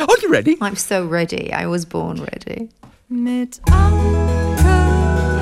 [0.00, 0.56] Are you ready?
[0.62, 1.52] I'm so ready.
[1.52, 2.68] I was born ready.
[3.10, 4.64] Mit Anke,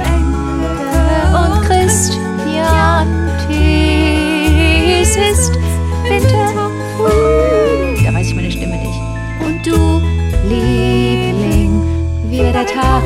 [0.03, 3.07] Enke Und Christian
[3.47, 5.52] Thies ist
[6.08, 8.05] Winter, Frühling.
[8.05, 9.00] Da weiß ich meine Stimme nicht.
[9.46, 10.00] Und du,
[10.48, 11.80] Liebling,
[12.29, 13.04] wie der Tag,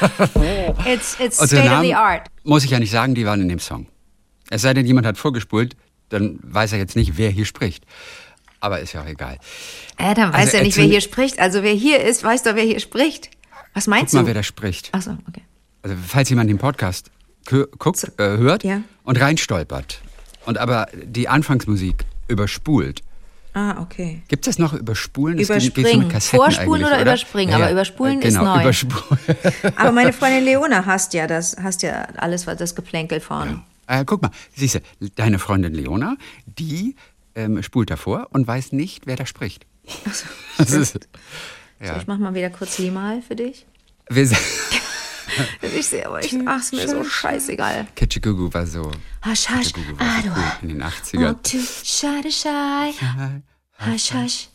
[0.86, 2.28] It's, it's state of the Namen art.
[2.44, 3.86] muss ich ja nicht sagen, die waren in dem Song.
[4.50, 5.76] Es sei denn, jemand hat vorgespult,
[6.08, 7.84] dann weiß er jetzt nicht, wer hier spricht.
[8.60, 9.38] Aber ist ja auch egal.
[9.98, 11.38] Äh, dann weiß Also er nicht, wer hier spricht.
[11.38, 13.30] Also wer hier ist, weiß doch, wer hier spricht.
[13.74, 14.26] Was Guck meinst mal, du?
[14.26, 14.92] wer da spricht.
[14.94, 15.42] Achso, okay.
[15.82, 17.10] Also, falls jemand den Podcast
[17.46, 18.82] guckt, äh, hört Ja.
[19.04, 20.00] und reinstolpert
[20.46, 23.00] und aber die Anfangsmusik überspult.
[23.54, 24.22] Ah, okay.
[24.28, 25.36] Gibt es das noch überspulen?
[25.38, 25.98] Geht- geht so Überspringen.
[26.04, 28.60] mit Kassetten Vorspulen eigentlich, oder überspringen, aber überspulen äh, ist genau, neu.
[28.62, 29.18] Überspulen.
[29.76, 33.62] Aber meine Freundin Leona hasst ja das, hasst ja alles, was das Geplänkel vorne.
[33.86, 36.94] Äh, guck mal, siehst du, deine Freundin Leona, die
[37.34, 39.66] ähm, spult davor und weiß nicht, wer da spricht.
[40.58, 40.92] Das ist,
[41.80, 41.96] So, ja.
[41.96, 43.64] ich mach mal wieder kurz Limal für dich.
[44.10, 44.28] Wir,
[45.76, 47.86] Ich sehe aber, ich, ach, ist mir so scheißegal.
[47.94, 48.90] Kitschigugu war so.
[49.22, 49.84] Hasch, hasch, cool
[50.62, 51.32] in den 80ern.
[51.32, 52.92] oh, tu, schade, schei,
[53.78, 54.48] hasch, hasch,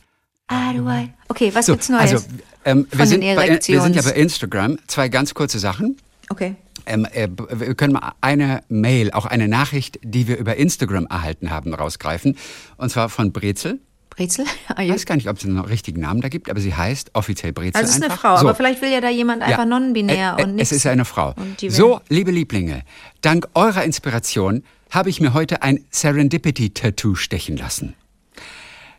[0.50, 1.14] du, ei.
[1.30, 2.12] Okay, was So, gibt's Neues?
[2.14, 2.26] also,
[2.66, 4.78] ähm, wir, von sind bei, wir sind ja bei Instagram.
[4.88, 5.98] Zwei ganz kurze Sachen.
[6.30, 6.56] Okay.
[6.86, 11.50] Ähm, äh, wir können mal eine Mail, auch eine Nachricht, die wir über Instagram erhalten
[11.50, 12.38] haben, rausgreifen.
[12.78, 13.80] Und zwar von Brezel.
[14.16, 14.46] Brezel?
[14.80, 17.52] Ich weiß gar nicht, ob es einen richtigen Namen da gibt, aber sie heißt offiziell
[17.54, 17.76] Brezel.
[17.76, 18.22] Also es ist eine einfach.
[18.22, 18.48] Frau, So.
[18.48, 19.66] aber vielleicht will ja da jemand einfach Ja.
[19.66, 20.72] non-binär Ä- ä- und nichts.
[20.72, 21.34] Es ist eine Frau.
[21.70, 22.84] So, liebe Lieblinge,
[23.22, 27.96] dank eurer Inspiration habe ich mir heute ein Serendipity-Tattoo stechen lassen.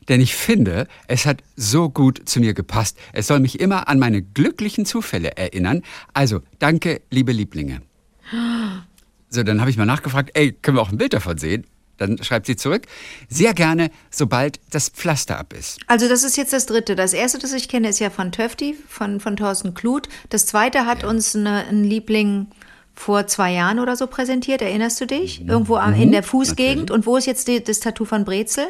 [0.09, 2.99] Denn ich finde, es hat so gut zu mir gepasst.
[3.13, 5.83] Es soll mich immer an meine glücklichen Zufälle erinnern.
[6.13, 7.81] Also, danke, liebe Lieblinge.
[9.31, 11.67] So, dann habe ich mal nachgefragt, ey, können wir auch ein Bild davon sehen?
[11.97, 12.87] Dann schreibt sie zurück,
[13.29, 15.79] sehr gerne, sobald das Pflaster ab ist.
[15.87, 16.97] Also das ist jetzt das dritte.
[16.97, 20.09] Das erste, das ich kenne, ist ja von Töfti, von, von Thorsten Kluth.
[20.29, 22.49] Das zweite hat uns eine, ein Liebling
[22.97, 24.61] vor zwei Jahren oder so präsentiert.
[24.63, 25.41] Erinnerst du dich?
[25.41, 25.51] Mhm.
[25.51, 26.91] Irgendwo am- in der Fußgegend.
[26.91, 28.67] Und wo ist jetzt die, das Tattoo von Brezel?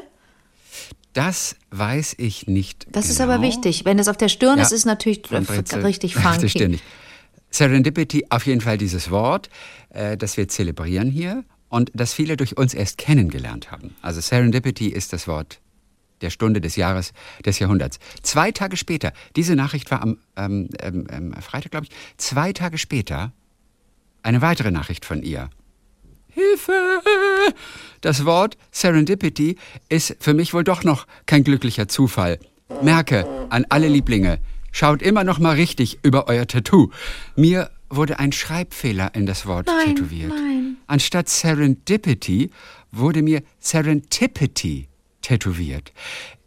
[1.13, 2.87] Das weiß ich nicht.
[2.91, 3.33] Das ist genau.
[3.35, 3.85] aber wichtig.
[3.85, 5.81] Wenn es auf der Stirn Ja, ist, ist es natürlich Brezel.
[5.85, 6.81] richtig funky.
[7.51, 9.49] Serendipity, auf jeden Fall dieses Wort,
[9.91, 13.97] äh, das wir zelebrieren hier und das viele durch uns erst kennengelernt haben.
[14.01, 15.61] Also Serendipity ist das Wort
[16.21, 17.13] der Stunde, des Jahres,
[17.45, 17.99] des Jahrhunderts.
[18.23, 22.79] Zwei Tage später, diese Nachricht war am ähm, ähm, ähm, Freitag, glaube ich, zwei Tage
[22.79, 23.33] später
[24.23, 25.51] eine weitere Nachricht von ihr.
[26.29, 27.03] Hilfe!
[28.03, 29.57] Das Wort Serendipity
[29.89, 32.39] ist für mich wohl doch noch kein glücklicher Zufall.
[32.83, 34.39] Merke an alle Lieblinge,
[34.71, 36.91] schaut immer noch mal richtig über euer Tattoo.
[37.35, 40.31] Mir wurde ein Schreibfehler in das Wort Nein, tätowiert.
[40.31, 40.77] nein.
[40.87, 42.51] Anstatt Serendipity
[42.93, 44.89] wurde mir Serendipity
[45.23, 45.93] tätowiert.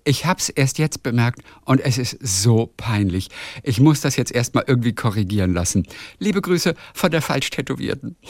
[0.04, 3.28] Ich hab's erst jetzt bemerkt und es ist so peinlich.
[3.64, 5.86] Ich muss das jetzt erstmal irgendwie korrigieren lassen.
[6.18, 8.16] Liebe Grüße von der falsch Tätowierten.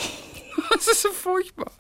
[0.74, 1.72] Das ist so furchtbar.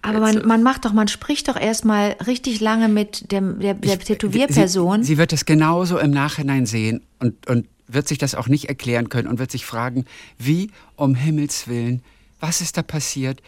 [0.00, 3.98] Aber man, man macht doch, man spricht doch erstmal richtig lange mit dem, der, der
[3.98, 5.02] Tätowierperson.
[5.02, 8.68] Sie, sie wird es genauso im Nachhinein sehen und, und wird sich das auch nicht
[8.68, 10.04] erklären können und wird sich fragen,
[10.38, 12.02] wie um Himmels Willen,
[12.40, 13.40] was ist da passiert?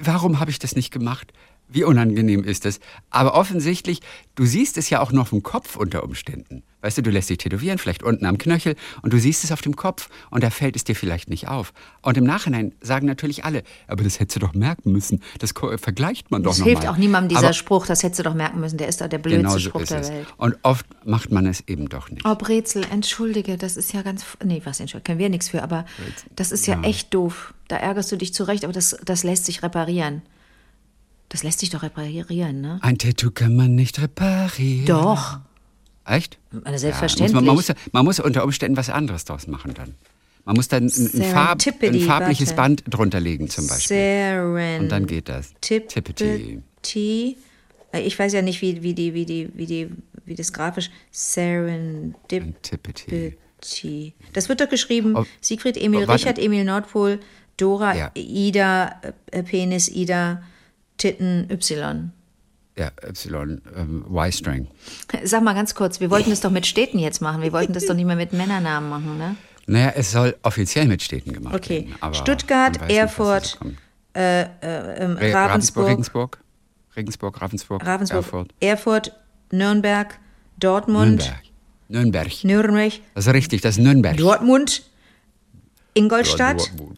[0.00, 1.32] Warum habe ich das nicht gemacht?
[1.68, 2.80] Wie unangenehm ist es?
[3.10, 4.00] Aber offensichtlich,
[4.34, 6.64] du siehst es ja auch noch im Kopf unter Umständen.
[6.82, 9.60] Weißt du, du lässt dich tätowieren, vielleicht unten am Knöchel, und du siehst es auf
[9.60, 11.72] dem Kopf und da fällt es dir vielleicht nicht auf.
[12.00, 15.22] Und im Nachhinein sagen natürlich alle, aber das hättest du doch merken müssen.
[15.38, 18.22] Das vergleicht man doch das noch hilft auch niemandem dieser Aber Spruch, das hättest du
[18.22, 20.08] doch merken müssen, der ist doch der blödste Genau so Spruch der es.
[20.08, 20.26] Welt.
[20.38, 22.24] Und oft macht man es eben doch nicht.
[22.24, 24.24] Oh, Brezel, entschuldige, das ist ja ganz.
[24.42, 25.84] Nee, was, entschuldige, können wir nichts für, aber
[26.34, 27.52] das ist ja, echt doof.
[27.68, 30.22] Da ärgerst du dich zurecht, aber das, das lässt sich reparieren.
[31.28, 32.78] Das lässt sich doch reparieren, ne?
[32.82, 34.86] Ein Tattoo kann man nicht reparieren.
[34.86, 35.38] Doch.
[36.04, 36.38] Echt?
[36.50, 37.34] Na, selbstverständlich.
[37.34, 39.94] Ja, muss man, man, muss, man muss unter Umständen was anderes draus machen dann.
[40.44, 42.56] Man muss dann ein, ein, Farb, ein farbliches warte.
[42.56, 43.96] Band drunter legen zum Beispiel.
[43.96, 44.82] Seren.
[44.82, 45.52] Und dann geht das.
[45.60, 46.62] Tippity.
[46.82, 47.36] Tippity.
[47.92, 49.90] Äh, Ich weiß ja nicht, wie, wie, die, wie, die, wie, die,
[50.24, 50.90] wie das grafisch.
[51.12, 52.54] Serendipity.
[52.62, 54.14] Tippity.
[54.32, 56.12] Das wird doch geschrieben: Oh, Siegfried, Emil, oh.
[56.12, 57.20] Richard, Emil, Nordpol,
[57.60, 58.10] Dora, Ja.
[58.14, 60.42] Ida, äh, Penis, Ida,
[60.96, 62.10] Titten, Y.
[62.76, 64.68] Ja, Y, ähm, Y-String.
[65.24, 67.42] Sag mal ganz kurz, wir wollten das doch mit Städten jetzt machen.
[67.42, 69.36] Wir wollten das doch nicht mehr mit Männernamen machen, ne?
[69.66, 71.82] Naja, es soll offiziell mit Städten gemacht Okay.
[71.82, 71.94] werden.
[72.00, 73.76] aber Stuttgart, weiß nicht, Erfurt, kommt.
[74.14, 76.38] Ähm, Ravensburg, Regensburg.
[76.96, 78.54] Regensburg, Ravensburg, Ravensburg, Erfurt.
[78.60, 79.12] Erfurt,
[79.52, 80.18] Nürnberg,
[80.58, 81.42] Dortmund, Nürnberg.
[81.88, 82.44] Nürnberg.
[82.44, 84.16] Nürnberg, Das ist richtig, das ist Nürnberg.
[84.16, 84.82] Dortmund,
[85.94, 86.92] Ingolstadt, wo-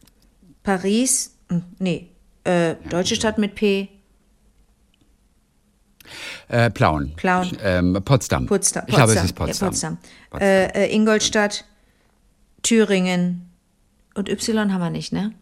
[0.62, 2.08] Paris, hm, nee,
[2.44, 3.88] äh, deutsche Stadt mit P,
[6.48, 7.14] Äh, Plauen.
[7.16, 7.56] Plauen.
[7.62, 8.46] Ähm, Potsdam.
[8.46, 8.84] Potsdam.
[8.86, 9.54] Ich glaube, es Potsdam.
[9.54, 9.98] ist Potsdam.
[9.98, 10.42] Ja, Potsdam.
[10.42, 11.64] Äh, äh, Ingolstadt,
[12.62, 13.48] Thüringen
[14.14, 15.32] und Y haben wir nicht, ne?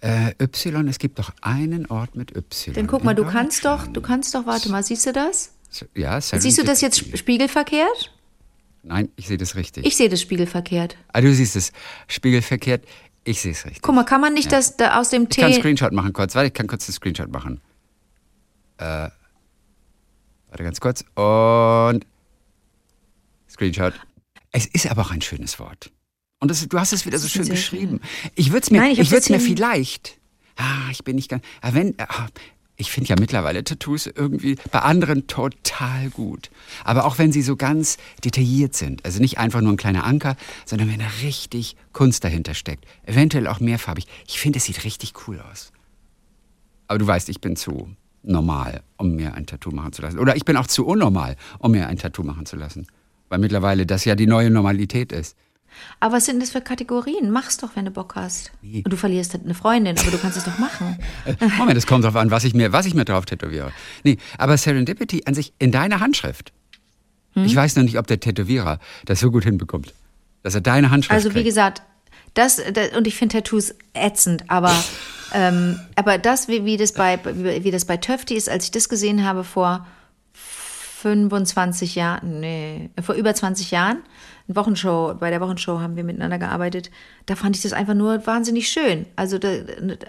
[0.00, 2.74] Äh, y, es gibt doch einen Ort mit Y.
[2.74, 5.52] Dann guck mal, du kannst doch, du kannst doch, warte mal, siehst du das?
[5.94, 8.12] Ja, Siehst du das jetzt spiegelverkehrt?
[8.82, 9.84] Nein, ich sehe das richtig.
[9.86, 10.96] Ich sehe das spiegelverkehrt.
[11.12, 11.72] ah, du siehst es
[12.06, 12.84] spiegelverkehrt.
[13.28, 13.82] Ich sehe es richtig.
[13.82, 15.54] Guck mal, kann man nicht das da aus dem Ich kann einen.
[15.54, 16.34] Screenshot machen kurz.
[16.34, 17.60] Warte, ich kann kurz einen Screenshot machen.
[18.78, 19.10] Äh,
[20.48, 21.04] warte ganz kurz.
[21.14, 22.06] Und
[23.50, 23.92] Screenshot.
[24.50, 25.90] Es ist aber auch ein schönes Wort.
[26.40, 28.00] Und das, du hast es wieder so schön geschrieben.
[28.34, 30.18] Ich würde es mir, Nein, ich ich würde es mir vielleicht.
[30.56, 31.44] Ah, ich bin nicht ganz.
[31.60, 32.28] Ah, wenn, ah,
[32.80, 36.48] ich finde ja mittlerweile Tattoos irgendwie bei anderen total gut.
[36.84, 39.04] Aber auch wenn sie so ganz detailliert sind.
[39.04, 42.86] Also nicht einfach nur ein kleiner Anker, sondern wenn da richtig Kunst dahinter steckt.
[43.04, 44.06] Eventuell auch mehrfarbig.
[44.28, 45.72] Ich finde, es sieht richtig cool aus.
[46.86, 47.90] Aber du weißt, ich bin zu
[48.22, 50.20] normal, um mir ein Tattoo machen zu lassen.
[50.20, 52.86] Oder ich bin auch zu unnormal, um mir ein Tattoo machen zu lassen.
[53.28, 55.36] Weil mittlerweile das ja die neue Normalität ist.
[56.00, 57.30] Aber was sind das für Kategorien?
[57.30, 58.52] Mach's doch, wenn du Bock hast.
[58.62, 58.82] Nee.
[58.84, 60.98] Und du verlierst eine Freundin, aber du kannst es doch machen.
[61.58, 63.72] Moment, es kommt drauf an, was ich mir, was ich mir drauf tätowiere.
[64.04, 66.52] Nee, aber Serendipity an sich in deiner Handschrift.
[67.34, 67.44] Hm?
[67.44, 69.94] Ich weiß noch nicht, ob der Tätowierer das so gut hinbekommt.
[70.42, 71.46] Dass er deine Handschrift Also wie kriegt.
[71.46, 71.82] gesagt,
[72.34, 74.72] das, das und ich finde Tattoos ätzend, aber
[75.34, 78.70] ähm, aber das wie, wie das bei wie, wie das bei Töfti ist, als ich
[78.70, 79.86] das gesehen habe vor
[81.00, 83.98] 25 Jahren, nee, vor über 20 Jahren,
[84.48, 86.90] eine Wochenshow, bei der Wochenshow haben wir miteinander gearbeitet.
[87.26, 89.06] Da fand ich das einfach nur wahnsinnig schön.
[89.14, 89.48] Also, da,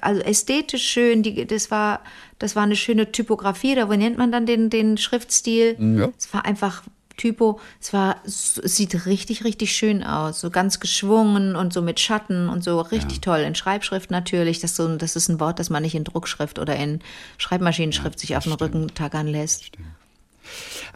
[0.02, 2.00] also ästhetisch schön, die, das war
[2.40, 5.76] das war eine schöne Typografie, da wo nennt man dann den den Schriftstil?
[5.80, 6.10] Ja.
[6.18, 6.82] Es war einfach
[7.18, 7.60] Typo.
[7.80, 10.40] Es war, es sieht richtig, richtig schön aus.
[10.40, 13.40] So ganz geschwungen und so mit Schatten und so richtig toll.
[13.40, 14.60] In Schreibschrift natürlich.
[14.62, 17.02] Das, ist so, das ist ein Wort, das man nicht in Druckschrift oder in
[17.38, 19.72] Schreibmaschinenschrift sich auf den Rücken tackern lässt.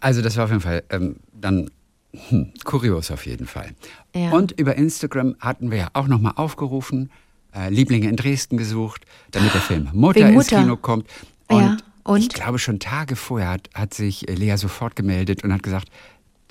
[0.04, 1.72] Also das war auf jeden Fall ähm, dann
[2.12, 3.70] hm, kurios auf jeden Fall.
[4.14, 4.32] Ja.
[4.32, 7.10] Und über Instagram hatten wir ja auch nochmal aufgerufen,
[7.56, 10.62] äh, Lieblinge in Dresden gesucht, damit der Film Mutter Wegen ins Mutter.
[10.62, 11.08] Kino kommt.
[11.50, 12.20] Ja, Und, und?
[12.20, 15.88] ich glaube schon Tage vorher hat, hat sich äh, Lea sofort gemeldet und hat gesagt,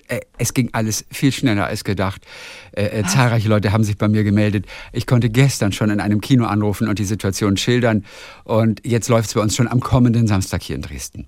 [0.08, 2.26] äh, es ging alles viel schneller als gedacht.
[2.72, 4.64] Äh, äh, zahlreiche Leute haben sich bei mir gemeldet.
[4.92, 8.06] Ich konnte gestern schon in einem Kino anrufen und die Situation schildern.
[8.44, 11.26] Und jetzt läuft es bei uns schon am kommenden Samstag hier in Dresden.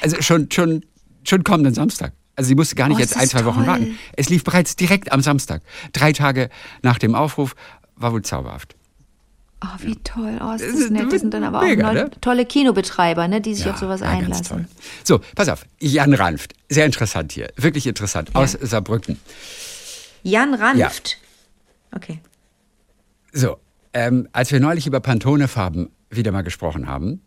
[0.00, 0.84] Also schon, schon,
[1.28, 2.12] schon kommenden Samstag.
[2.36, 3.66] Also sie musste gar nicht Oh, jetzt ein, zwei Wochen toll.
[3.66, 3.98] warten.
[4.16, 5.62] Es lief bereits direkt am Samstag.
[5.92, 6.50] Drei Tage
[6.82, 7.54] nach dem Aufruf.
[7.96, 8.74] War wohl zauberhaft.
[9.62, 10.38] Oh, wie toll.
[10.42, 11.12] Oh, ist Das das ist nett.
[11.12, 12.10] Das sind dann aber mega, auch ne?
[12.20, 14.44] tolle Kinobetreiber, ne, die sich Ja, auf sowas ja, einlassen.
[14.46, 14.64] toll.
[15.04, 15.64] So, pass auf.
[15.78, 16.54] Jan Ranft.
[16.68, 17.48] Sehr interessant hier.
[17.56, 18.30] Wirklich interessant.
[18.34, 19.18] Aus Saarbrücken.
[20.24, 21.18] Jan Ranft.
[21.94, 22.18] Okay.
[23.32, 23.58] So,
[23.92, 27.20] ähm, als wir neulich über Pantone-Farben wieder mal gesprochen haben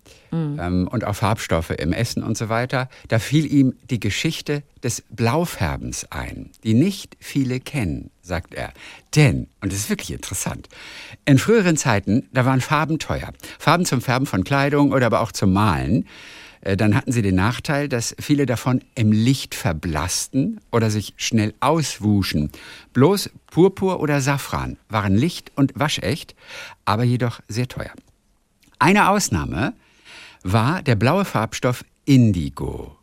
[0.60, 5.04] ähm, und auch Farbstoffe im Essen und so weiter, da fiel ihm die Geschichte des
[5.10, 8.74] Blaufärbens ein, die nicht viele kennen, sagt er.
[9.16, 10.68] Denn, und das ist wirklich interessant,
[11.26, 13.32] in früheren Zeiten, da waren Farben teuer.
[13.60, 16.06] Farben zum Färben von Kleidung oder aber auch zum Malen.
[16.62, 21.54] Äh, Dann hatten sie den Nachteil, dass viele davon im Licht verblassten oder sich schnell
[21.60, 22.52] auswuschen.
[22.94, 26.36] Bloß Purpur oder Safran waren licht- und waschecht,
[26.86, 27.94] aber jedoch sehr teuer.
[28.80, 29.74] Eine Ausnahme
[30.44, 32.96] war der blaue Farbstoff Indigo.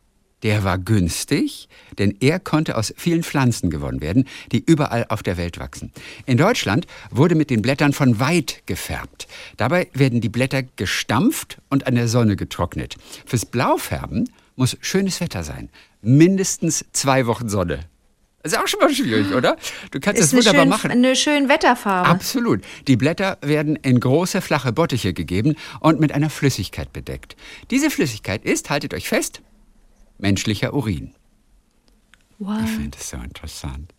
[0.45, 5.39] Der war günstig, denn er konnte aus vielen Pflanzen gewonnen werden, die überall auf der
[5.39, 5.91] Welt wachsen.
[6.27, 9.27] In Deutschland wurde mit den Blättern von Weid gefärbt.
[9.57, 12.97] Dabei werden die Blätter gestampft und an der Sonne getrocknet.
[13.25, 15.71] Fürs Blaufärben muss schönes Wetter sein.
[16.03, 17.81] Mindestens zwei Wochen Sonne.
[18.45, 19.57] Ist auch schon mal schwierig, oder?
[19.91, 20.91] Du kannst Ist das wunderbar schön, machen.
[20.91, 22.11] eine schön Wetterfarbe.
[22.11, 22.61] Absolut.
[22.87, 27.37] Die Blätter werden in große, flache Bottiche gegeben und mit einer Flüssigkeit bedeckt.
[27.71, 29.41] Diese Flüssigkeit ist, haltet euch fest,
[30.19, 31.15] menschlicher Urin.
[32.39, 32.59] Wow.
[32.65, 33.95] Ich finde es so interessant.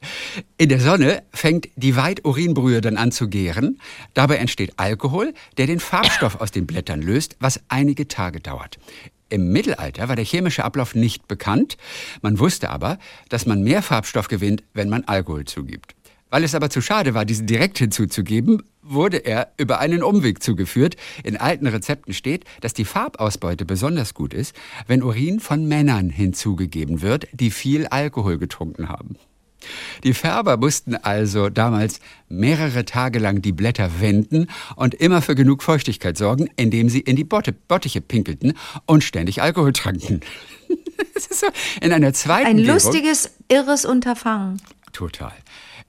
[0.57, 3.79] In der Sonne fängt die Weid-Urinbrühe dann an zu gären.
[4.13, 8.77] Dabei entsteht Alkohol, der den Farbstoff aus den Blättern löst, was einige Tage dauert.
[9.29, 11.77] Im Mittelalter war der chemische Ablauf nicht bekannt.
[12.21, 15.95] Man wusste aber, dass man mehr Farbstoff gewinnt, wenn man Alkohol zugibt.
[16.29, 20.95] Weil es aber zu schade war, diesen direkt hinzuzugeben, wurde er über einen Umweg zugeführt.
[21.23, 24.55] In alten Rezepten steht, dass die Farbausbeute besonders gut ist,
[24.87, 29.17] wenn Urin von Männern hinzugegeben wird, die viel Alkohol getrunken haben.
[30.03, 35.63] Die Färber mussten also damals mehrere Tage lang die Blätter wenden und immer für genug
[35.63, 38.53] Feuchtigkeit sorgen, indem sie in die Botte, Bottiche pinkelten
[38.85, 40.21] und ständig Alkohol tranken.
[41.13, 41.47] Das ist so
[41.81, 44.61] in einer zweiten Ein lustiges, irres Unterfangen.
[44.91, 45.33] Total.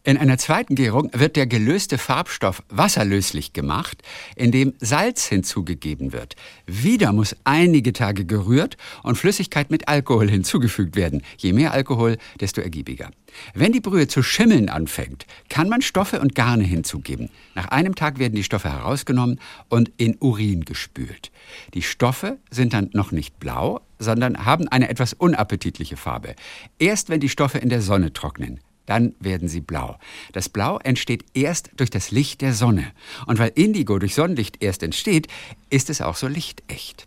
[0.07, 4.05] In einer zweiten Gärung wird der gelöste Farbstoff wasserlöslich gemacht,
[4.37, 6.37] indem Salz hinzugegeben wird.
[6.65, 11.23] Wieder muss einige Tage gerührt und Flüssigkeit mit Alkohol hinzugefügt werden.
[11.39, 13.11] Je mehr Alkohol, desto ergiebiger.
[13.53, 17.29] Wenn die Brühe zu schimmeln anfängt, kann man Stoffe und Garne hinzugeben.
[17.57, 21.33] Nach einem Tag werden die Stoffe herausgenommen und in Urin gespült.
[21.75, 26.37] Die Stoffe sind dann noch nicht blau, sondern haben eine etwas unappetitliche Farbe.
[26.79, 29.99] Erst wenn die Stoffe in der Sonne trocknen, dann werden sie blau.
[30.33, 32.93] Das Blau entsteht erst durch das Licht der Sonne.
[33.27, 35.29] Und weil Indigo durch Sonnenlicht erst entsteht,
[35.71, 37.07] ist es auch so lichtecht.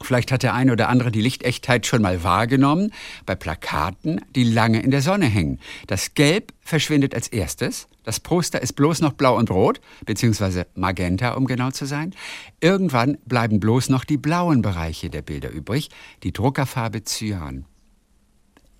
[0.00, 2.92] Vielleicht hat der eine oder andere die Lichtechtheit schon mal wahrgenommen
[3.26, 5.58] bei Plakaten, die lange in der Sonne hängen.
[5.86, 7.88] Das Gelb verschwindet als erstes.
[8.04, 12.14] Das Poster ist bloß noch blau und rot, beziehungsweise magenta, um genau zu sein.
[12.60, 15.90] Irgendwann bleiben bloß noch die blauen Bereiche der Bilder übrig,
[16.22, 17.64] die Druckerfarbe Cyan.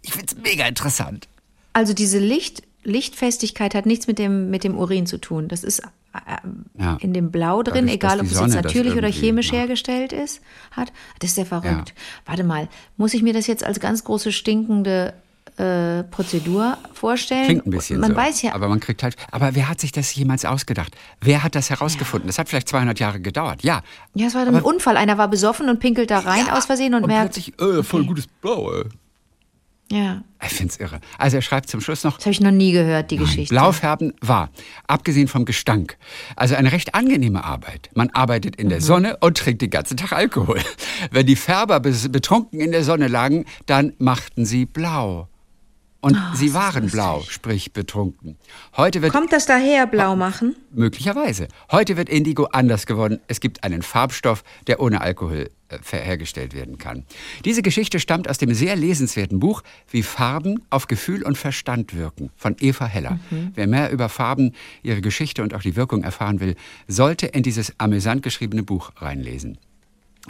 [0.02, 1.28] Ich find's mega interessant.
[1.78, 5.46] Also diese Licht, Lichtfestigkeit hat nichts mit dem, mit dem Urin zu tun.
[5.46, 5.86] Das ist äh,
[6.76, 6.96] Ja.
[7.00, 9.58] in dem Blau drin, Dadurch, egal ob es jetzt natürlich oder chemisch macht.
[9.60, 10.40] hergestellt ist,
[10.72, 10.92] hat.
[11.20, 11.90] Das ist ja verrückt.
[11.90, 11.94] Ja.
[12.26, 15.14] Warte mal, muss ich mir das jetzt als ganz große stinkende
[15.56, 17.44] äh, Prozedur vorstellen?
[17.46, 18.16] Klingt ein bisschen Man so.
[18.16, 19.16] weiß ja, Aber man kriegt halt.
[19.30, 20.96] Aber wer hat sich das jemals ausgedacht?
[21.20, 22.26] Wer hat das herausgefunden?
[22.28, 23.62] Das hat vielleicht 200 Jahre gedauert.
[23.62, 23.82] Ja.
[24.14, 24.96] ja, es war ein aber- Unfall.
[24.96, 27.34] Einer war besoffen und pinkelt da rein aus Versehen und, merkt.
[27.34, 28.84] plötzlich, äh, voll gutes Blau, ey.
[29.90, 31.00] Ja, Ich find's irre.
[31.16, 33.54] Also er schreibt zum Schluss noch, das habe ich noch nie gehört, die Geschichte.
[33.54, 34.50] Blaufärben war,
[34.86, 35.96] abgesehen vom Gestank,
[36.36, 37.88] also eine recht angenehme Arbeit.
[37.94, 38.70] Man arbeitet in Mhm.
[38.70, 40.60] der Sonne und trinkt den ganzen Tag Alkohol.
[41.10, 45.28] Wenn die Färber betrunken in der Sonne lagen, dann machten sie blau.
[46.00, 48.36] Und Ah, sie waren blau, sprich betrunken.
[48.76, 50.54] Heute wird Kommt das daher, blau machen?
[50.72, 51.48] Möglicherweise.
[51.72, 53.18] Heute wird Indigo anders gewonnen.
[53.26, 57.04] Es gibt einen Farbstoff, der ohne Alkohol äh, hergestellt werden kann.
[57.44, 62.30] Diese Geschichte stammt aus dem sehr lesenswerten Buch Wie Farben auf Gefühl und Verstand wirken
[62.36, 63.18] von Eva Heller.
[63.54, 64.52] Wer mehr über Farben,
[64.84, 66.54] ihre Geschichte und auch die Wirkung erfahren will,
[66.86, 69.58] sollte in dieses amüsant geschriebene Buch reinlesen.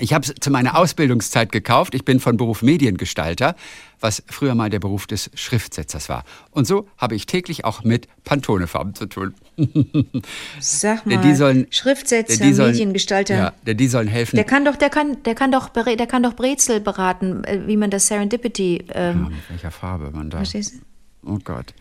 [0.01, 1.95] Ich habe es zu meiner Ausbildungszeit gekauft.
[1.95, 3.57] Ich bin von Beruf Mediengestalter,
[4.01, 6.25] was früher mal der Beruf des Schriftsetzers war.
[6.51, 9.35] Und so habe ich täglich auch mit Pantonefarben zu tun.
[10.61, 13.37] Sag mal, die sollen, Schriftsetzer, die sollen, Mediengestalter.
[13.37, 14.37] Ja, denn die sollen helfen.
[14.37, 17.77] Der kann doch, der kann, der kann doch, der kann doch Brezel beraten, äh, wie
[17.77, 18.85] man das Serendipity.
[18.89, 20.39] ja, Ähm, mit welcher Farbe man da.
[20.39, 21.31] Verstehst du?
[21.31, 21.75] Oh Gott.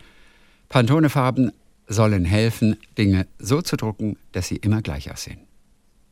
[0.68, 1.52] Pantonefarben
[1.86, 5.47] sollen helfen, Dinge so zu drucken, dass sie immer gleich aussehen.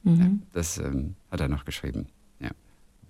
[0.06, 2.06] Ja, das ähm, hat er noch geschrieben.
[2.40, 2.50] Ja.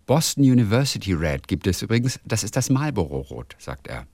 [0.06, 2.18] Boston University Red gibt es übrigens.
[2.24, 4.06] Das ist das Marlboro-Rot, sagt er.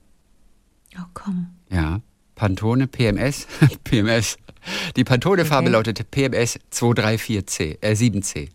[0.97, 1.47] Oh komm.
[1.69, 2.01] Ja.
[2.35, 3.47] Pantone PMS.
[3.85, 4.37] PMS.
[4.95, 5.71] Die Pantone-Farbe Okay.
[5.73, 8.49] lautete PMS 234C, äh 7C.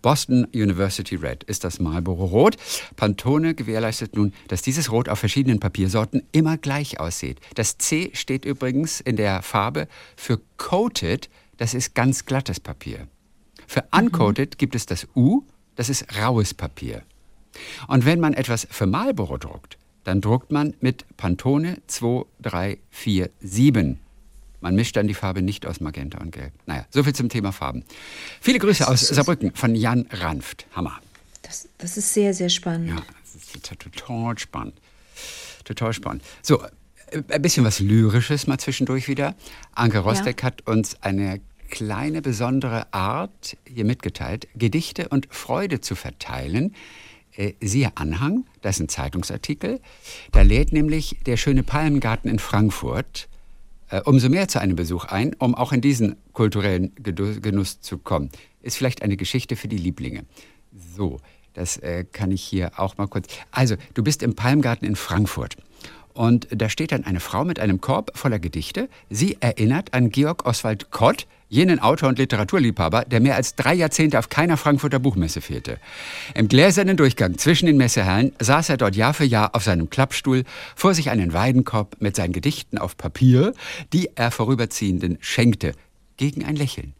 [0.00, 2.56] Boston University Red ist das Marlboro Rot.
[2.96, 7.40] Pantone gewährleistet nun, dass dieses Rot auf verschiedenen Papiersorten immer gleich aussieht.
[7.56, 13.08] Das C steht übrigens in der Farbe für coated, das ist ganz glattes Papier.
[13.66, 15.42] Für uncoated gibt es das U,
[15.74, 17.02] das ist raues Papier.
[17.88, 23.96] Und wenn man etwas für Marlboro druckt, dann druckt man mit Pantone 2347.
[24.60, 26.52] Man mischt dann die Farbe nicht aus Magenta und Gelb.
[26.66, 27.84] Naja, soviel zum Thema Farben.
[28.40, 30.66] Viele Grüße aus Saarbrücken von Jan Ranft.
[30.72, 30.98] Hammer.
[31.42, 32.90] Das, das ist sehr, sehr spannend.
[32.90, 34.74] Ja, das ist total, spannend.
[35.64, 36.22] Total spannend.
[36.42, 36.70] So, äh,
[37.28, 39.34] ein bisschen was Lyrisches mal zwischendurch wieder.
[39.72, 46.74] Anke Rostek hat uns eine kleine besondere Art hier mitgeteilt, Gedichte und Freude zu verteilen.
[47.36, 49.80] Äh, Siehe Anhang, das ist ein Zeitungsartikel.
[50.32, 53.28] Da lädt nämlich der schöne Palmgarten in Frankfurt
[53.90, 58.30] äh, umso mehr zu einem Besuch ein, um auch in diesen kulturellen Genuss zu kommen.
[58.62, 60.24] Ist vielleicht eine Geschichte für die Lieblinge.
[60.96, 61.20] So,
[61.54, 63.28] das äh, kann ich hier auch mal kurz.
[63.50, 65.56] Also, du bist im Palmgarten in Frankfurt.
[66.12, 68.88] Und da steht dann eine Frau mit einem Korb voller Gedichte.
[69.10, 74.18] Sie erinnert an Georg Oswald Kott, jenen Autor und Literaturliebhaber, der mehr als drei Jahrzehnte
[74.18, 75.78] auf keiner Frankfurter Buchmesse fehlte.
[76.34, 80.44] Im gläsernen Durchgang zwischen den Messehallen saß er dort Jahr für Jahr auf seinem Klappstuhl,
[80.74, 83.52] vor sich einen Weidenkorb mit seinen Gedichten auf Papier,
[83.92, 85.72] die er Vorüberziehenden schenkte,
[86.16, 86.94] gegen ein Lächeln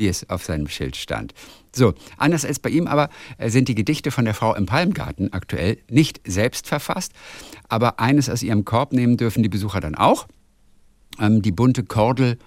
[0.00, 1.34] wie es auf seinem Schild stand.
[1.72, 5.32] So, anders als bei ihm aber äh, sind die Gedichte von der Frau im Palmgarten
[5.32, 7.12] aktuell nicht selbst verfasst,
[7.68, 10.26] aber eines aus ihrem Korb nehmen dürfen die Besucher dann auch.
[11.20, 12.38] Ähm, die bunte Kordel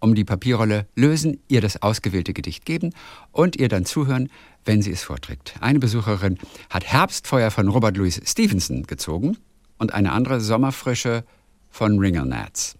[0.00, 2.92] um die Papierrolle lösen, ihr das ausgewählte Gedicht geben
[3.32, 4.28] und ihr dann zuhören,
[4.64, 5.54] wenn sie es vorträgt.
[5.60, 6.38] Eine Besucherin
[6.70, 9.38] hat Herbstfeuer von Robert Louis Stevenson gezogen
[9.78, 11.24] und eine andere Sommerfrische
[11.70, 12.76] von Ringelnats.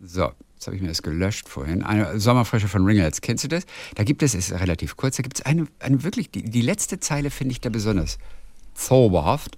[0.00, 1.82] So, jetzt habe ich mir das gelöscht vorhin.
[1.82, 3.20] Eine Sommerfrische von Ringelnats.
[3.20, 3.64] Kennst du das?
[3.94, 7.00] Da gibt es, ist relativ kurz, da gibt es eine, eine wirklich, die, die letzte
[7.00, 8.18] Zeile finde ich da besonders
[8.74, 9.56] zauberhaft.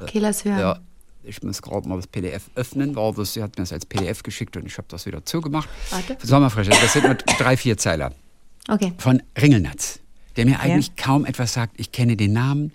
[0.00, 0.58] Okay, lass hören.
[0.58, 0.80] Ja,
[1.24, 4.22] Ich muss gerade mal das PDF öffnen, weil das, sie hat mir das als PDF
[4.22, 5.68] geschickt und ich habe das wieder zugemacht.
[5.90, 6.16] Warte.
[6.22, 8.12] Sommerfrische, das sind nur drei, vier Zeiler.
[8.68, 8.92] Okay.
[8.98, 10.00] Von Ringelnatz,
[10.36, 11.78] der mir eigentlich kaum etwas sagt.
[11.78, 12.72] Ich kenne den Namen,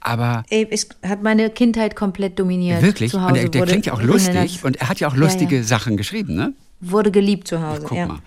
[0.00, 2.82] aber Es hat meine Kindheit komplett dominiert.
[2.82, 5.62] wirklich, und der, der klingt ja auch Ringelnatz- lustig und er hat ja auch lustige
[5.64, 6.52] Sachen geschrieben, ne?
[6.80, 7.82] Wurde geliebt zu Hause.
[7.86, 8.06] Guck ja.
[8.06, 8.18] mal.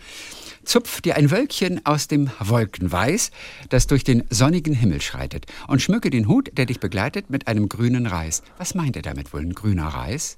[0.72, 3.32] Zupf dir ein Wölkchen aus dem Wolkenweiß,
[3.68, 7.68] das durch den sonnigen Himmel schreitet, und schmücke den Hut, der dich begleitet, mit einem
[7.68, 8.42] grünen Reis.
[8.58, 9.42] Was meint er damit wohl?
[9.42, 10.38] Ein grüner Reis?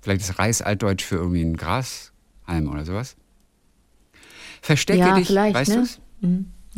[0.00, 3.14] Vielleicht ist Reis altdeutsch für irgendwie ein Grashalm oder sowas?
[4.60, 5.76] Verstecke Ja, dich, weißt ne?
[5.76, 6.00] du's?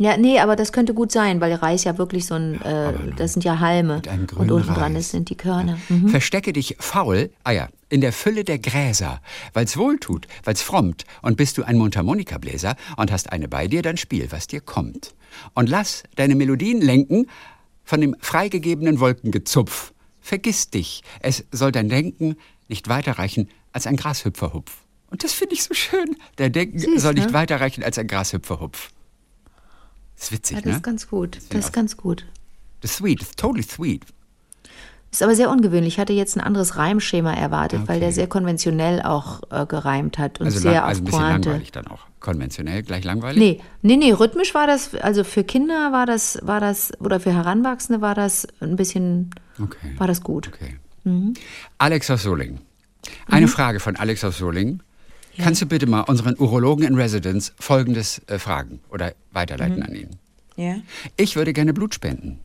[0.01, 3.33] Ja, nee, aber das könnte gut sein, weil Reis ja wirklich so ein, äh, das
[3.33, 3.97] sind ja Halme.
[3.97, 5.05] mit einem Und grünen unten dran Reis.
[5.05, 5.77] ist, sind die Körner.
[5.89, 6.09] Mhm.
[6.09, 9.21] Verstecke dich faul, ah ja, in der Fülle der Gräser,
[9.53, 13.97] weil's wohltut, weil's frommt, und bist du ein Mundharmonikabläser und hast eine bei dir, dann
[13.97, 15.13] spiel, was dir kommt.
[15.53, 17.27] Und lass deine Melodien lenken
[17.83, 19.93] von dem freigegebenen Wolkengezupf.
[20.19, 22.37] Vergiss dich, es soll dein Denken
[22.69, 24.77] nicht weiterreichen als ein Grashüpferhupf.
[25.11, 26.15] Und das finde ich so schön.
[26.37, 27.33] Dein Denken Süß, soll nicht ne?
[27.33, 28.89] weiterreichen als ein Grashüpferhupf.
[30.25, 30.75] Ist witzig, Ja, das ne?
[30.77, 31.37] ist ganz gut.
[31.37, 32.25] ich Das ist ganz gut.
[32.81, 34.03] Das ist sweet, das ist totally sweet.
[35.11, 35.95] Ist aber sehr ungewöhnlich.
[35.95, 37.99] Ich hatte jetzt ein anderes Reimschema erwartet, weil Okay.
[37.99, 41.19] der sehr konventionell auch äh, gereimt hat und Also, sehr lang, auf also ein bisschen
[41.19, 41.49] Pointe.
[41.49, 41.99] langweilig dann auch.
[42.21, 43.37] Konventionell gleich langweilig?
[43.37, 47.33] Nee, nee, nee, rhythmisch war das, also für Kinder war das, war das, oder für
[47.33, 49.95] Heranwachsende war das ein bisschen, Okay.
[49.97, 50.47] war das gut.
[50.47, 50.77] Okay.
[51.03, 51.33] Mhm.
[51.77, 52.61] Alex aus Solingen.
[53.27, 54.81] Eine Frage von Alex aus Solingen.
[55.43, 59.83] Kannst du bitte mal unseren Urologen in Residence Folgendes äh, fragen oder weiterleiten Mhm.
[59.83, 60.09] an ihn?
[60.55, 60.75] Ja.
[61.17, 62.39] Ich würde gerne Blut spenden.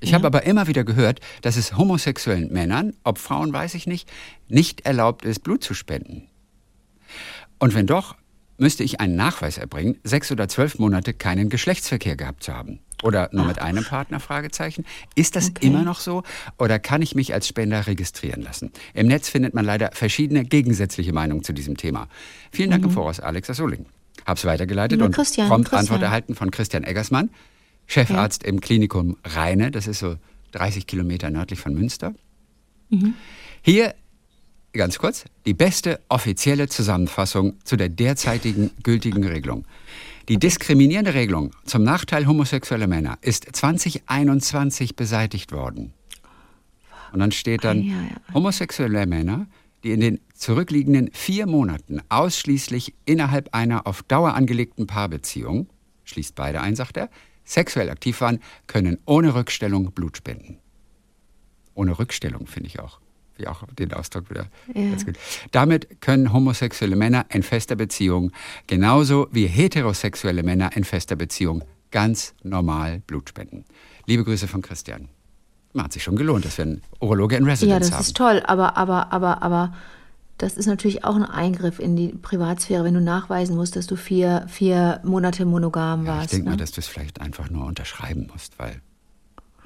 [0.00, 4.08] Ich habe aber immer wieder gehört, dass es homosexuellen Männern, ob Frauen weiß ich nicht,
[4.48, 6.28] nicht erlaubt ist, Blut zu spenden.
[7.58, 8.14] Und wenn doch,
[8.58, 12.80] müsste ich einen Nachweis erbringen, sechs oder zwölf Monate keinen Geschlechtsverkehr gehabt zu haben.
[13.02, 14.20] Oder nur mit einem Partner?
[14.20, 14.86] Fragezeichen.
[15.14, 15.66] Ist das Okay.
[15.66, 16.22] immer noch so?
[16.58, 18.72] Oder kann ich mich als Spender registrieren lassen?
[18.94, 22.08] Im Netz findet man leider verschiedene gegensätzliche Meinungen zu diesem Thema.
[22.52, 23.86] Vielen Dank im Voraus, Alex aus Solingen.
[24.24, 25.80] Hab's weitergeleitet Ja, und Christian, prompt Christian.
[25.80, 27.28] Antwort erhalten von Christian Eggersmann,
[27.86, 29.70] Chefarzt im Klinikum Rheine.
[29.70, 30.16] Das ist so
[30.52, 32.14] 30 Kilometer nördlich von Münster.
[33.62, 33.94] Hier
[34.76, 39.66] ganz kurz, die beste offizielle Zusammenfassung zu der derzeitigen gültigen Regelung.
[40.28, 45.92] Die diskriminierende Regelung zum Nachteil homosexueller Männer ist 2021 beseitigt worden.
[47.12, 49.46] Und dann steht dann, homosexuelle Männer,
[49.84, 55.68] die in den zurückliegenden vier Monaten ausschließlich innerhalb einer auf Dauer angelegten Paarbeziehung,
[56.04, 57.08] schließt beide ein, sagt er,
[57.44, 60.58] sexuell aktiv waren, können ohne Rückstellung Blut spenden.
[61.74, 63.00] Ohne Rückstellung, finde ich auch.
[63.38, 64.46] Wie auch den Ausdruck wieder.
[64.74, 65.16] ganz gut.
[65.52, 68.32] Damit können homosexuelle Männer in fester Beziehung
[68.66, 73.64] genauso wie heterosexuelle Männer in fester Beziehung ganz normal Blut spenden.
[74.06, 75.08] Liebe Grüße von Christian.
[75.72, 78.02] Man hat sich schon gelohnt, dass wir einen Urologe in Ja, Residence das haben.
[78.02, 79.74] ist toll, aber, aber, aber, aber
[80.38, 83.96] das ist natürlich auch ein Eingriff in die Privatsphäre, wenn du nachweisen musst, dass du
[83.96, 86.32] vier, vier Monate monogam ja, ich warst.
[86.32, 86.56] denke mal, ne?
[86.58, 88.80] dass du es vielleicht einfach nur unterschreiben musst, weil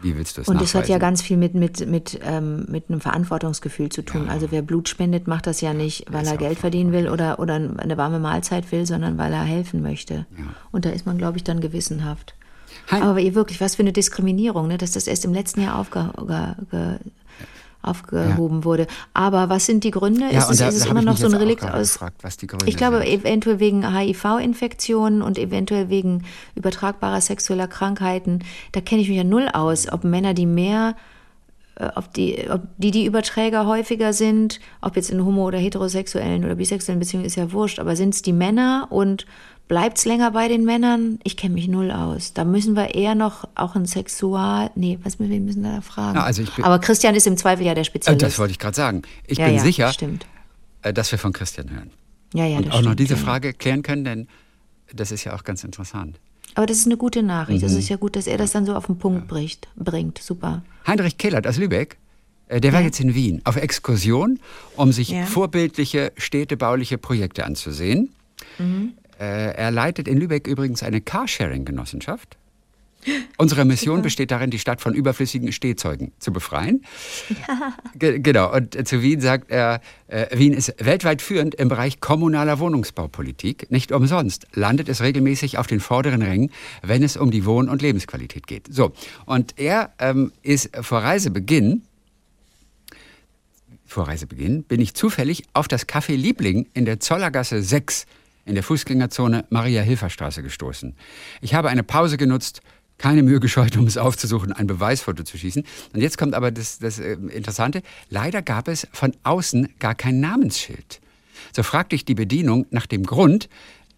[0.02, 0.72] wie willst du es Und nachweisen?
[0.72, 4.28] das hat ja ganz viel mit, mit, mit, ähm, mit einem Verantwortungsgefühl zu tun.
[4.28, 7.54] Also wer Blut spendet, macht das ja nicht, weil er Geld verdienen will oder, oder
[7.54, 10.26] eine warme Mahlzeit will, sondern weil er helfen möchte.
[10.72, 12.34] Und da ist man, glaube ich, dann gewissenhaft.
[12.90, 14.78] Hein- Aber ihr wirklich, was für eine Diskriminierung, ne?
[14.78, 16.98] dass das erst im letzten Jahr aufge, ge, ge,
[17.82, 18.86] aufgehoben wurde.
[19.14, 20.26] Aber was sind die Gründe?
[20.30, 21.94] Ja, ist es, da- ist es immer noch so ein Relikt aus.
[21.94, 22.22] gefragt,
[22.66, 23.08] ich glaube, sind.
[23.24, 28.40] eventuell wegen HIV-Infektionen und eventuell wegen übertragbarer sexueller Krankheiten.
[28.72, 30.94] Da kenne ich mich ja null aus, ob Männer, die mehr
[31.76, 36.44] äh, ob die, ob die, die Überträger häufiger sind, ob jetzt in homo- oder heterosexuellen
[36.44, 39.26] oder bisexuellen Beziehungen, ist ja wurscht, aber sind es die Männer und
[39.68, 41.18] bleibt es länger bei den Männern?
[41.22, 42.32] Ich kenne mich null aus.
[42.34, 46.16] Da müssen wir eher noch auch ein Sexual, nee, was müssen wir müssen da fragen?
[46.16, 48.22] Ja, also bin- aber Christian ist im Zweifel ja der Äh, Spezialist.
[48.22, 49.02] das wollte ich gerade sagen.
[49.26, 50.26] Ich ja, bin ja, sicher, Stimmt.
[50.82, 51.90] äh, dass wir von Christian hören.
[52.34, 53.16] Ja, ja, und auch noch diese.
[53.16, 54.28] Frage klären können, denn
[54.94, 56.18] das ist ja auch ganz interessant.
[56.54, 57.58] Aber das ist eine gute Nachricht.
[57.62, 57.66] Mhm.
[57.66, 60.18] Das ist ja gut, dass er das dann so auf den Punkt bricht, bringt.
[60.18, 60.62] Super.
[60.86, 61.96] Heinrich Kehlert aus Lübeck,
[62.48, 62.86] äh, der war Ja.
[62.86, 64.40] jetzt in Wien auf Exkursion,
[64.76, 65.26] um sich Ja.
[65.26, 68.10] vorbildliche städtebauliche Projekte anzusehen.
[68.58, 68.94] Mhm.
[69.20, 72.38] Äh, er leitet in Lübeck übrigens eine Carsharing-Genossenschaft.
[73.38, 76.84] Unsere Mission besteht darin, die Stadt von überflüssigen Stehzeugen zu befreien.
[77.94, 82.00] Ge genau, und äh, zu Wien sagt er, äh, Wien ist weltweit führend im Bereich
[82.00, 83.70] kommunaler Wohnungsbaupolitik.
[83.70, 86.50] Nicht umsonst landet es regelmäßig auf den vorderen Rängen,
[86.82, 88.66] wenn es um die Wohn- und Lebensqualität geht.
[88.70, 88.92] So,
[89.24, 91.82] und er ähm, ist vor Reisebeginn
[93.86, 98.06] vor Reisebeginn bin ich zufällig auf das Café Liebling in der Zollergasse 6
[98.44, 100.94] in der Fußgängerzone Maria-Hilfer-Straße gestoßen.
[101.40, 102.60] Ich habe eine Pause genutzt,
[102.98, 105.64] keine Mühe gescheut, um es aufzusuchen, ein Beweisfoto zu schießen.
[105.92, 107.82] Und jetzt kommt aber das, das äh, Interessante.
[108.08, 111.00] Leider gab es von außen gar kein Namensschild.
[111.52, 113.48] So fragte ich die Bedienung nach dem Grund.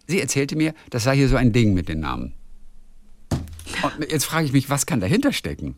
[0.07, 2.33] Sie erzählte mir, das sei hier so ein Ding mit den Namen.
[3.97, 5.75] Und jetzt frage ich mich, was kann dahinter stecken?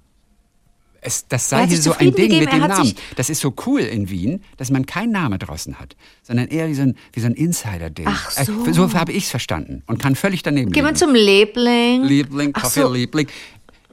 [1.06, 2.94] Es, das sei Er hier so ein Ding gegeben, mit dem Namen.
[3.16, 6.74] Das ist so cool in Wien, dass man keinen Namen draußen hat, sondern eher wie
[6.74, 8.08] so ein, wie so ein Insider-Ding.
[8.10, 8.66] Ach so.
[8.66, 12.04] Äh, so habe ich es verstanden und kann völlig daneben Gehen wir zum Liebling.
[12.04, 12.92] Liebling, Kaffee, so.
[12.92, 13.28] Liebling.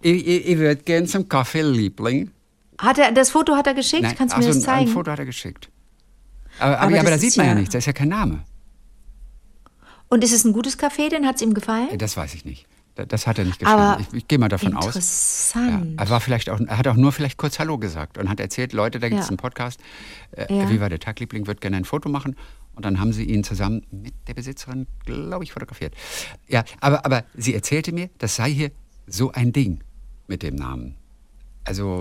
[0.00, 2.30] Ich, ich, ich würde gern zum Kaffee, Liebling.
[2.78, 4.06] Hat er, das Foto hat er geschickt?
[4.16, 4.88] Kannst du mir so, das zeigen?
[4.88, 5.68] Ein Foto hat er geschickt.
[6.58, 8.42] Aber, aber, Aber aber da sieht man ja ja- nichts, da ist ja kein Name.
[10.08, 11.90] Und ist es ein gutes Café, denn hat es ihm gefallen?
[11.90, 12.66] Äh, Das weiß ich nicht.
[12.94, 13.80] Da- Das hat er nicht geschrieben.
[13.80, 14.84] Aber ich, ich gehe mal davon aus.
[14.84, 16.00] Ja, Interessant.
[16.00, 18.72] er war vielleicht auch, er hat auch nur vielleicht kurz Hallo gesagt und hat erzählt,
[18.72, 19.30] Leute, da gibt es Ja.
[19.30, 19.80] einen Podcast.
[20.32, 20.68] Äh, Ja.
[20.70, 21.46] Wie war der Tagliebling?
[21.46, 22.36] Wird gerne ein Foto machen.
[22.74, 25.94] Und dann haben sie ihn zusammen mit der Besitzerin, glaube ich, fotografiert.
[26.48, 28.70] Ja, aber, aber sie erzählte mir, das sei hier
[29.06, 29.80] so ein Ding
[30.26, 30.96] mit dem Namen.
[31.64, 32.00] Also,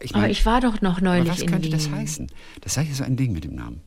[0.00, 1.72] ich Aber meine, ich war doch noch aber neulich was in könnte Wien.
[1.72, 2.26] das heißen?
[2.60, 3.82] Das sei hier so ein Ding mit dem Namen.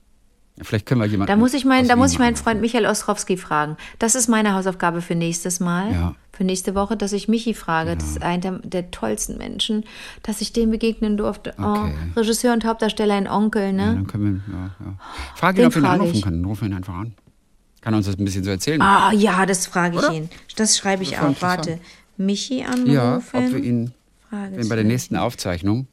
[0.58, 1.28] Ja, vielleicht können wir jemanden.
[1.28, 2.36] Da muss ich meinen, aus da muss ich meinen.
[2.36, 3.78] Freund Michael Ostrowski fragen.
[4.00, 5.92] Das ist meine Hausaufgabe für nächstes Mal.
[5.94, 6.16] Ja.
[6.38, 7.96] Für nächste Woche, dass ich Michi frage.
[7.98, 9.84] Das ist einer der, der tollsten Menschen,
[10.22, 11.56] dass ich dem begegnen durfte.
[11.58, 11.94] Okay.
[12.16, 13.94] Oh, Regisseur und Hauptdarsteller in Onkel, Ja, ne?
[13.96, 14.94] dann können wir, ja, ja.
[15.36, 16.22] Frage ihn, ob wir ihn anrufen ich.
[16.22, 16.46] können.
[16.46, 17.14] Rufen wir ihn einfach an.
[17.82, 18.80] Kann er uns das ein bisschen so erzählen?
[18.84, 20.14] Ah, ja, das frage ich Oder?
[20.14, 20.30] ihn.
[20.58, 21.42] Das schreibe ich Das auf.
[21.42, 21.80] Warte.
[22.18, 22.92] Michi anrufen.
[22.92, 23.92] ja, ob wir ihn
[24.30, 25.88] wenn bei der nächsten Aufzeichnung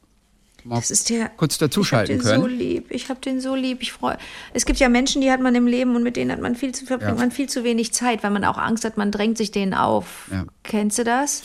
[0.65, 1.29] mal Das ist der.
[1.31, 2.51] kurz dazuschalten ich hab den können.
[2.51, 2.87] so lieb.
[2.91, 3.83] Ich habe den so lieb.
[3.83, 4.19] Ich freue.
[4.53, 6.73] Es gibt ja Menschen, die hat man im Leben und mit denen hat man viel
[6.75, 7.19] zu verbringt Ja.
[7.19, 10.29] man viel zu wenig Zeit, weil man auch Angst hat, man drängt sich denen auf.
[10.33, 10.45] Ja.
[10.63, 11.43] Kennst du das?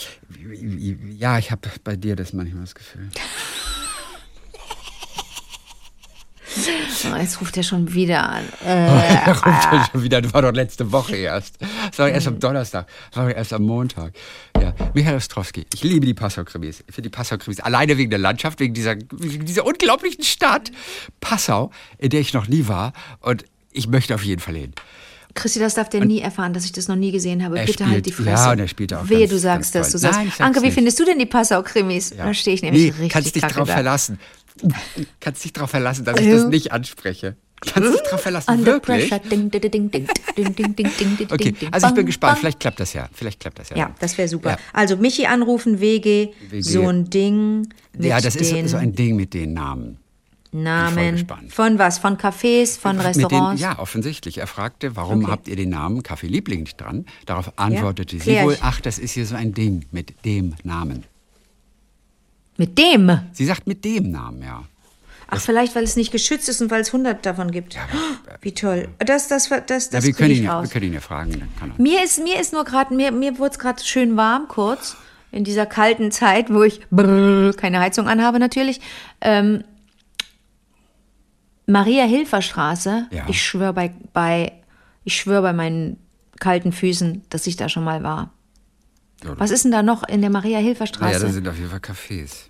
[1.17, 3.09] Ja, ich habe bei dir das manchmal das Gefühl.
[6.57, 8.43] Oh, jetzt ruft er schon wieder an.
[8.65, 8.69] Äh,
[9.25, 11.57] Er ruft ja schon wieder, das war doch letzte Woche erst.
[11.89, 14.13] Das war erst am Donnerstag, das war erst am Montag.
[14.61, 16.83] Ja, Michael Ostrowski, ich liebe die Passau-Krimis.
[16.87, 20.71] Ich finde die Passau-Krimis alleine wegen der Landschaft, wegen dieser, wegen dieser unglaublichen Stadt
[21.21, 22.93] Passau, in der ich noch nie war.
[23.21, 24.73] Und ich möchte auf jeden Fall hin.
[25.35, 27.59] Christi, das darf der nie erfahren, dass ich das noch nie gesehen habe.
[27.59, 28.29] Er Bitte halt spielt- die Fresse.
[28.45, 29.91] ja, und er spielt auch Wehe, ganz- du sagst das.
[29.91, 32.15] Du sagst, Nein, Anke, wie findest du denn die Passau-Krimis?
[32.17, 34.19] Da stehe ich nämlich nee, richtig kannst dich drauf verlassen
[35.19, 37.35] kannst dich darauf verlassen, dass ich das nicht anspreche.
[37.61, 39.09] Kannst dich darauf verlassen, Under wirklich?
[39.09, 39.29] Pressure.
[39.29, 42.37] Ding, ding, ding, ding, ding, okay, also ich bin gespannt.
[42.39, 43.09] Vielleicht klappt das ja.
[43.11, 43.77] Vielleicht klappt das ja.
[43.77, 44.51] Ja, das wäre super.
[44.51, 44.57] Ja.
[44.71, 46.61] Also Michi anrufen, WG, WG.
[46.61, 47.67] so ein Ding.
[47.97, 49.97] ja, das ist so ein Ding mit den Namen.
[50.51, 51.27] Namen.
[51.49, 51.99] Von was?
[51.99, 53.61] Von Cafés, von Restaurants?
[53.61, 54.39] Den, ja, offensichtlich.
[54.39, 55.31] Er fragte, warum okay.
[55.31, 57.05] habt ihr den Namen Kaffee Liebling nicht dran?
[57.25, 61.03] Darauf antwortete ja, sie wohl, ach, das ist hier so ein Ding mit dem Namen.
[62.59, 63.21] Mit dem?
[63.31, 64.65] Sie sagt mit dem Namen, ja.
[65.29, 67.77] Ach, vielleicht, weil es nicht geschützt ist und weil es 100 davon gibt.
[68.41, 68.89] Wie toll.
[68.97, 71.47] Das, das, das, das, ja das wir, können ihn ja, wir können ihn ja fragen.
[71.77, 74.97] Mir ist, mir ist nur gerade, mir, mir wurde es gerade schön warm kurz.
[75.31, 78.81] In dieser kalten Zeit, wo ich brrr, keine Heizung anhabe natürlich.
[79.21, 79.63] Ähm,
[81.65, 83.07] Maria-Hilfer-Straße.
[83.11, 83.25] Ja.
[83.29, 84.51] Ich schwöre bei, bei,
[85.05, 85.95] ich schwöre bei meinen
[86.41, 88.33] kalten Füßen, dass ich da schon mal war.
[89.23, 91.19] Ja, Was ist denn da noch in der Maria-Hilfer-Straße?
[91.19, 92.48] da sind auf jeden Fall Cafés.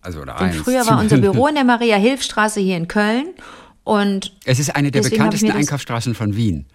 [0.00, 0.56] Also, oder Denn eins.
[0.56, 3.34] früher war unser Büro in der Maria-Hilf-Straße hier in Köln.
[3.84, 6.66] Und Es ist eine der bekanntesten Einkaufsstraßen von Wien.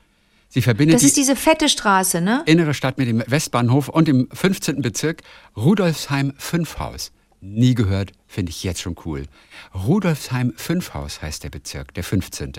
[0.50, 2.44] Sie verbindet das die ist diese fette Straße, ne?
[2.46, 4.82] innere Stadt mit dem Westbahnhof und dem 15.
[4.84, 5.22] Bezirk
[5.58, 7.12] Rudolfsheim 5 Haus.
[7.42, 9.26] Nie gehört, finde ich jetzt schon cool.
[9.74, 12.54] Rudolfsheim 5 Haus heißt der Bezirk, der 15.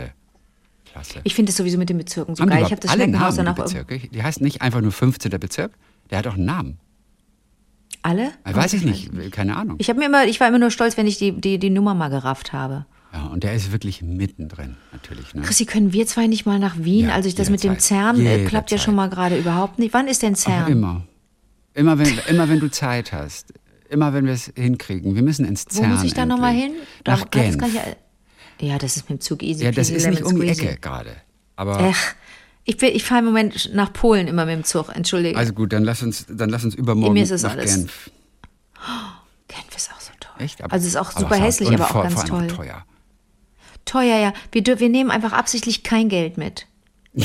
[0.84, 1.20] Klasse.
[1.22, 2.64] Ich finde es sowieso mit den Bezirken so Haben geil.
[2.64, 3.62] Ich habe das alle Namen, die.
[3.62, 3.98] Bezirke?
[3.98, 5.30] Die heißen nicht einfach nur 15.
[5.38, 5.72] Bezirk,
[6.10, 6.78] der hat auch einen Namen.
[8.04, 8.32] Alle?
[8.44, 9.76] Äh, Weiß ich nicht, keine Ahnung.
[9.80, 12.10] Ich, mir immer, ich war immer nur stolz, wenn ich die, die, die Nummer mal
[12.10, 12.84] gerafft habe.
[13.14, 15.32] Ja, und der ist wirklich mittendrin, natürlich.
[15.34, 15.40] Ne?
[15.40, 17.06] Chrissy, können wir zwei nicht mal nach Wien?
[17.06, 17.78] Ja, also ich, das mit dem.
[17.78, 18.80] CERN äh, klappt ja Jederzeit.
[18.80, 19.94] schon mal gerade überhaupt nicht.
[19.94, 20.70] Wann ist denn Ach, CERN?
[20.72, 21.06] immer.
[21.72, 23.54] Immer wenn, immer wenn du Zeit hast.
[23.88, 25.14] Immer wenn wir es hinkriegen.
[25.14, 26.72] Wir müssen ins Wo CERN muss ich da nochmal hin?
[27.06, 27.56] Nach Genf.
[27.72, 27.82] ja,
[28.60, 29.64] ja, das ist mit dem Zug easy.
[29.64, 30.48] Ja, das ist nicht um die.
[30.48, 31.16] Ecke gerade.
[31.56, 32.14] Aber Ach,
[32.64, 34.88] ich, bin- ich fahre im Moment nach Polen immer mit dem Zug.
[34.94, 35.36] Entschuldige.
[35.38, 38.10] also gut, dann lass uns, dann lass uns übermorgen Mir nach alles- Genf.
[39.48, 40.32] Genf ist auch so toll.
[40.38, 40.62] Echt?
[40.62, 42.46] also es ist auch aber super ist hässlich, aber auch vor, ganz vor toll.
[42.48, 42.84] teuer.
[43.84, 44.32] Teuer, ja.
[44.52, 46.66] Wir, wir nehmen einfach absichtlich kein Geld mit.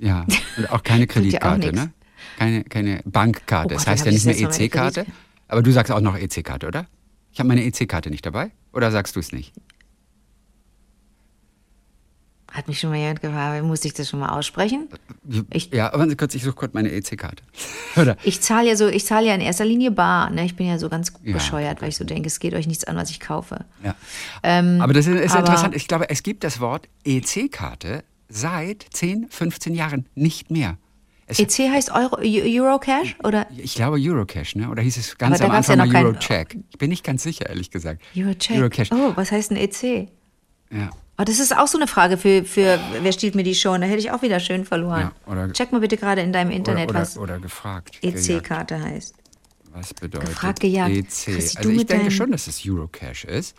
[0.00, 0.24] Ja,
[0.56, 1.92] und auch keine Bringt ja auch Kreditkarte, ne?
[2.38, 3.66] Keine, keine Bankkarte.
[3.66, 5.06] Oh das Gott, heißt dann ja nicht ich mehr das EC-Karte.
[5.48, 6.86] Aber du sagst auch noch EC-Karte, oder?
[7.32, 8.52] Ich habe meine EC-Karte nicht dabei.
[8.72, 9.52] Oder sagst du es nicht?
[12.58, 14.88] Hat mich schon mal jemand gefragt, musste ich das schon mal aussprechen?
[15.50, 17.44] Ich- ja, aber kurz, ich suche kurz meine EC-Karte.
[18.24, 20.28] Ich zahle ja so, ich zahle ja in erster Linie bar.
[20.30, 20.44] Ne?
[20.44, 22.82] Ich bin ja so ganz Ja, bescheuert, weil ich so denke, es geht euch nichts
[22.84, 23.64] an, was ich kaufe.
[23.84, 23.94] Ja.
[24.42, 25.76] Ähm, aber das ist, ist aber- interessant.
[25.76, 30.78] Ich glaube, es gibt das Wort EC-Karte seit 10, 15 Jahren nicht mehr.
[31.28, 33.16] Es, EC heißt Euro, Eu- Eurocash?
[33.22, 34.68] Oder ich glaube Eurocash, ne?
[34.68, 36.56] Oder hieß es ganz am Anfang ja mal Eurocheck?
[36.70, 38.02] Ich bin nicht ganz sicher, ehrlich gesagt.
[38.16, 38.56] Eurocheck?
[38.58, 38.90] Eurocash.
[38.90, 40.08] Oh, was heißt ein EC?
[40.72, 40.90] Ja.
[41.20, 43.76] Oh, das ist auch so eine Frage für, für wer stiehlt mir die Show?
[43.76, 45.10] Da hätte ich auch wieder schön verloren.
[45.26, 47.98] Ja, oder- Check mal bitte gerade in deinem Internet, oder, was oder, oder gefragt.
[48.02, 49.14] EC-Karte heißt.
[49.72, 50.90] Was bedeutet Gefragt, gejagt.
[50.94, 51.56] EC?
[51.56, 53.56] Also ich denke schon, dass es Eurocash ist.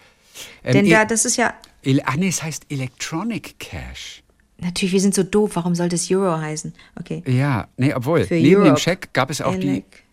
[0.63, 4.23] Ähm, Denn E- ja, das ist ja, Ele- Ach nee, es heißt Electronic Cash.
[4.57, 5.51] natürlich, wir sind so doof.
[5.55, 6.73] Warum sollte es Euro heißen?
[6.99, 7.23] Okay.
[7.27, 8.79] Ja, nee, obwohl, Für neben dem Europe.
[8.79, 10.03] Scheck gab es auch die, Elec.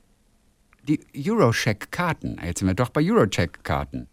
[0.88, 2.38] die Eurocheck-Karten.
[2.44, 4.08] Jetzt sind wir doch bei Eurocheck-Karten.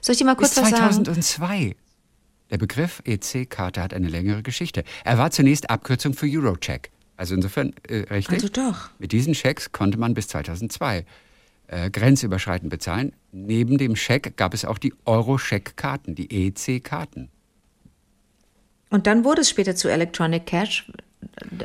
[0.00, 1.04] Soll ich dir mal Bis kurz was sagen?
[1.04, 1.76] 2002.
[2.54, 4.84] Der Begriff EC-Karte hat eine längere Geschichte.
[5.02, 6.92] Er war zunächst Abkürzung für Eurocheck.
[7.16, 8.34] Also insofern äh, richtig.
[8.34, 8.90] Also doch.
[9.00, 11.04] Mit diesen Schecks konnte man bis 2002
[11.66, 13.12] äh, grenzüberschreitend bezahlen.
[13.32, 17.28] Neben dem Scheck gab es auch die Euro-Scheck-Karten, die EC-Karten.
[18.88, 20.92] Und dann wurde es später zu Electronic Cash.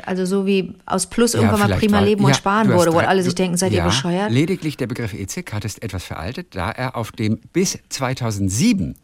[0.06, 3.00] Also so wie aus Plus irgendwann mal prima war- leben und ja, sparen wurde, wo
[3.00, 4.32] alle sich denken, seid ja, ihr bescheuert?
[4.32, 8.96] Lediglich der Begriff EC-Karte ist etwas veraltet, da er auf dem bis 2007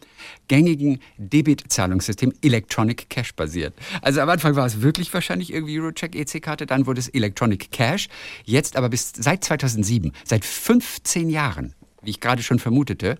[0.47, 3.73] gängigen Debitzahlungssystem Electronic Cash basiert.
[4.01, 8.07] Also am Anfang war es wirklich wahrscheinlich irgendwie Eurocheck EC-Karte, dann wurde es Electronic Cash.
[8.43, 13.17] Jetzt aber bis seit 2007, seit 15 Jahren, wie ich gerade schon vermutete,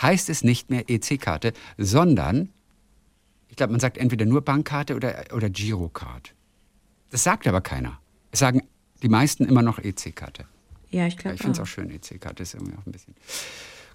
[0.00, 2.50] heißt es nicht mehr EC-Karte, sondern
[3.48, 6.34] ich glaube, man sagt entweder nur Bankkarte oder, oder Girocard.
[7.10, 7.98] Das sagt aber keiner.
[8.30, 8.62] Es sagen
[9.02, 10.46] die meisten immer noch EC-Karte.
[10.90, 11.66] Ja, ich glaube ich finde es auch.
[11.66, 13.14] schön, EC-Karte ist irgendwie auch ein bisschen.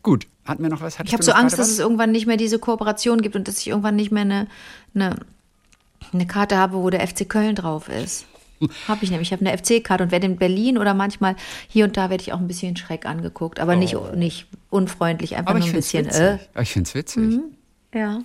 [0.03, 0.99] Gut, hatten wir noch was?
[1.03, 3.67] Ich habe so Angst, dass es irgendwann nicht mehr diese Kooperation gibt und dass ich
[3.67, 4.47] irgendwann nicht mehr eine,
[4.95, 5.15] eine,
[6.13, 8.25] eine Karte habe, wo der FC Köln drauf ist.
[8.87, 9.29] Habe ich nämlich.
[9.29, 11.35] Ich habe eine FC-Karte und werde in Berlin oder manchmal
[11.69, 15.51] hier und da werde ich auch ein bisschen schreck angeguckt, aber nicht, nicht unfreundlich, einfach
[15.51, 16.09] Aber nur ein bisschen.
[16.09, 17.39] Aber ich finde es witzig.
[17.91, 18.19] Äh, ja.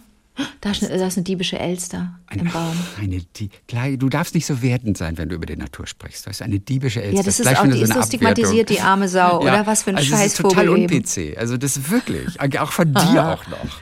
[0.61, 2.77] Da ist, eine, da ist eine diebische Elster im Baum.
[3.01, 6.27] Eine, die, klar, du darfst nicht so wertend sein, wenn du über die Natur sprichst.
[6.27, 7.19] Das ist eine diebische Elster.
[7.19, 9.65] Ja, das ist gleich auch, die so ist eine so stigmatisiert, die arme Sau, oder?
[9.67, 11.37] Was für ein also das ist total un-PC.
[11.39, 12.41] Also das ist wirklich.
[12.59, 13.81] Auch von dir auch noch.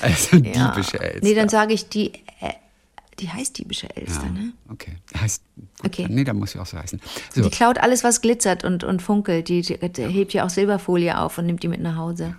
[0.00, 0.72] Also Ja.
[0.72, 1.20] diebische Elster.
[1.22, 2.50] Nee, dann sage ich die, äh,
[3.20, 4.52] die heißt diebische Elster, ne?
[4.70, 4.96] Okay.
[5.20, 6.06] Heißt, gut, Okay.
[6.10, 7.00] Nee, da muss ich auch so heißen.
[7.32, 9.48] So, Die klaut alles, was glitzert und, und funkelt.
[9.48, 12.34] Die, die, die hebt ja auch Silberfolie auf und nimmt die mit nach Hause.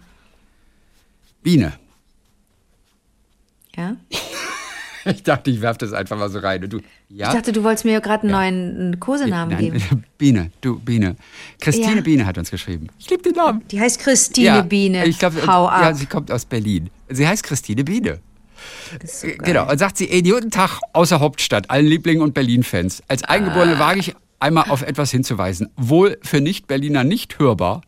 [1.44, 1.74] Biene.
[3.76, 3.98] Ja?
[5.06, 6.62] Ich dachte, ich werfe das einfach mal so rein.
[6.70, 7.28] Du, ja?
[7.28, 10.04] Ich dachte, du wolltest mir gerade einen neuen Kosenamen Nein, geben.
[10.18, 11.18] Biene, du Biene.
[11.60, 12.02] Christine Ja.
[12.02, 12.88] Biene hat uns geschrieben.
[13.00, 13.64] Ich liebe den Namen.
[13.70, 15.06] Die heißt Christine Biene.
[15.06, 15.82] Ich glaub, Hau ab.
[15.82, 16.90] Ja, sie kommt aus Berlin.
[17.10, 18.20] Sie heißt Christine Biene.
[19.06, 19.38] So geil.
[19.40, 19.70] Genau.
[19.70, 23.04] Und sagt sie, Idiotentag außer Hauptstadt, allen Lieblingen und Berlin-Fans.
[23.10, 25.70] Als Eingeborene wage ich einmal auf etwas hinzuweisen.
[25.76, 27.82] Wohl für Nicht-Berliner nicht hörbar,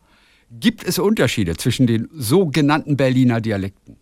[0.50, 3.96] gibt es Unterschiede zwischen den sogenannten Berliner Dialekten.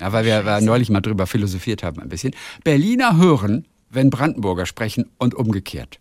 [0.00, 2.34] Ja, weil wir, wir neulich mal drüber philosophiert haben ein bisschen.
[2.64, 5.98] Berliner hören, wenn Brandenburger sprechen und umgekehrt.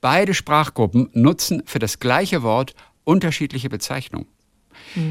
[0.00, 4.28] Beide Sprachgruppen nutzen für das gleiche Wort unterschiedliche Bezeichnungen.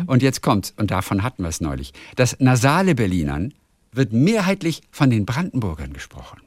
[0.07, 1.93] Und jetzt kommt's, und davon hatten wir es neulich.
[2.15, 3.53] Das nasale Berlinern
[3.91, 6.44] wird mehrheitlich von den Brandenburgern gesprochen.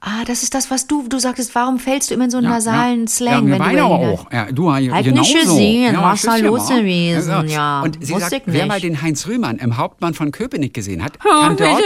[0.00, 2.48] Ah, das ist das, was du, du sagtest, warum fällst du immer in so einen
[2.48, 3.06] nasalen ja.
[3.08, 4.30] Slang, ja, meine aber auch.
[4.32, 5.32] Ja, du ja, Hat genauso.
[5.34, 9.00] nicht gesehen, ja, was da ja, los gewesen, ja, Und sie sagt, wer mal den
[9.02, 11.82] Heinz Rühmann im Hauptmann von Köpenick gesehen hat, kann dort,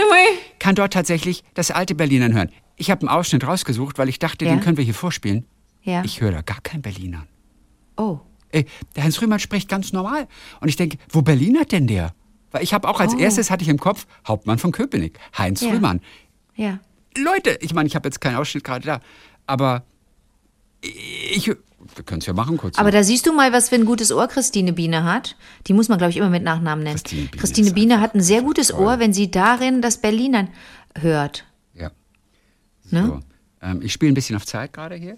[0.59, 2.49] kann dort tatsächlich das alte Berlinern hören.
[2.75, 4.51] Ich habe einen Ausschnitt rausgesucht, weil ich dachte, Ja.
[4.51, 5.45] den können wir hier vorspielen.
[5.83, 6.03] Ja.
[6.03, 7.25] Ich höre da gar kein Berliner.
[7.97, 8.19] Oh.
[8.51, 10.27] Ey, der Heinz Rühmann spricht ganz normal.
[10.59, 12.13] Und ich denke, wo Berlinert denn der?
[12.51, 13.17] Weil ich habe auch als Oh.
[13.17, 15.69] erstes hatte ich im Kopf Hauptmann von Köpenick, Heinz Ja.
[15.71, 16.01] Rühmann.
[16.55, 16.79] Ja.
[17.17, 18.99] Leute, ich meine, ich habe jetzt keinen Ausschnitt gerade da,
[19.47, 19.83] aber
[20.81, 22.77] ich, wir können es ja machen kurz.
[22.77, 22.93] Aber noch.
[22.93, 25.35] da siehst du mal, was für ein gutes Ohr Christine Biene hat.
[25.67, 26.97] Die muss man, glaube ich, immer mit Nachnamen nennen.
[26.97, 30.49] Christine Biene Christine ist Biene hat ein sehr gutes Ohr, wenn sie darin das Berlinern
[30.97, 31.45] hört.
[31.73, 31.91] ja.
[32.89, 33.05] Ne?
[33.05, 33.19] So.
[33.61, 35.17] Ähm, ich spiele ein bisschen auf Zeit gerade hier.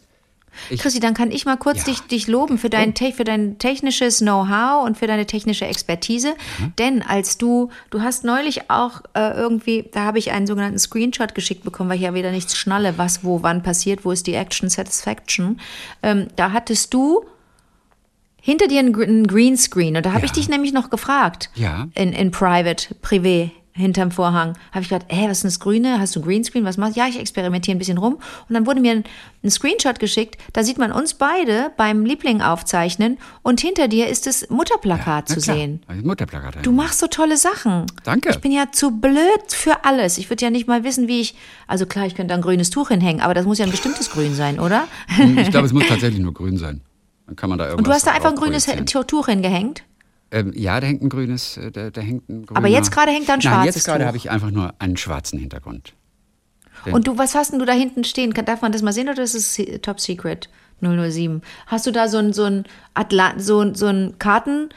[0.70, 1.84] Ich- Christi, dann kann ich mal kurz Ja.
[1.86, 6.36] dich, dich loben für dein, te für dein technisches Know-how und für deine technische Expertise.
[6.60, 6.74] Mhm.
[6.78, 11.36] Denn als du, du hast neulich auch äh, irgendwie, da habe ich einen sogenannten Screenshot
[11.36, 14.34] geschickt bekommen, weil ich ja wieder nichts schnalle, was wo wann passiert, wo ist die
[14.36, 15.60] Action Satisfaction.
[16.02, 17.26] Ähm, da hattest du
[18.42, 20.26] hinter dir einen, einen Greenscreen und da habe Ja.
[20.26, 21.50] ich dich nämlich noch gefragt.
[21.56, 21.88] Ja.
[21.96, 24.58] In, in Private, Privé, hinterm Vorhang.
[24.72, 26.00] Habe ich gedacht, ey, was ist denn das Grüne?
[26.00, 26.64] Hast du ein Greenscreen?
[26.64, 27.00] Was machst du?
[27.00, 28.16] Ja, ich experimentiere ein bisschen rum.
[28.48, 29.04] Und dann wurde mir ein,
[29.44, 30.38] ein Screenshot geschickt.
[30.54, 35.36] Da sieht man uns beide beim Liebling aufzeichnen und hinter dir ist das Mutterplakat Na
[35.36, 35.82] zu klar, sehen.
[36.04, 36.66] Mutterplakat.
[36.66, 37.86] Du machst so tolle Sachen.
[38.04, 38.30] Danke.
[38.30, 39.18] Ich bin ja zu blöd
[39.50, 40.18] für alles.
[40.18, 41.36] Ich würde ja nicht mal wissen, wie ich.
[41.68, 44.12] Also klar, ich könnte da ein grünes Tuch hinhängen, aber das muss ja ein bestimmtes
[44.12, 44.88] Grün sein, oder?
[45.38, 46.82] Ich glaube, es muss tatsächlich nur grün sein.
[47.26, 48.66] Dann kann man da irgendwas Und du hast da einfach ein grünes.
[49.08, 49.84] Tuch hingehängt.
[50.34, 52.58] Ähm, ja, da hängt ein grünes, äh, da, da hängt ein grüner.
[52.58, 54.98] Aber jetzt gerade hängt da ein Nein, schwarzes jetzt gerade habe ich einfach nur einen
[54.98, 55.94] schwarzen Hintergrund.
[56.92, 58.34] Und du, was hast denn du da hinten stehen?
[58.34, 60.50] Kann- Darf man das mal sehen oder ist es top secret?
[60.82, 61.42] 007.
[61.68, 64.70] Hast du da so ein, so ein, Atla so, so ein Karten...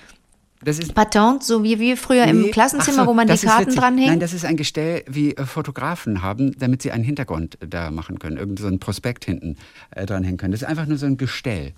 [0.62, 3.36] Das ist Patent, so wie wir früher im Nee, Klassenzimmer, ach so, wo man die
[3.36, 4.08] Karten dranhängt?
[4.08, 7.90] Nein, das ist ein Gestell, wie äh, Fotografen haben, damit sie einen Hintergrund äh, da
[7.90, 8.36] machen können.
[8.36, 9.56] Irgend so ein Prospekt hinten
[9.90, 10.52] äh, dranhängen können.
[10.52, 11.72] Das ist einfach nur so ein Gestell.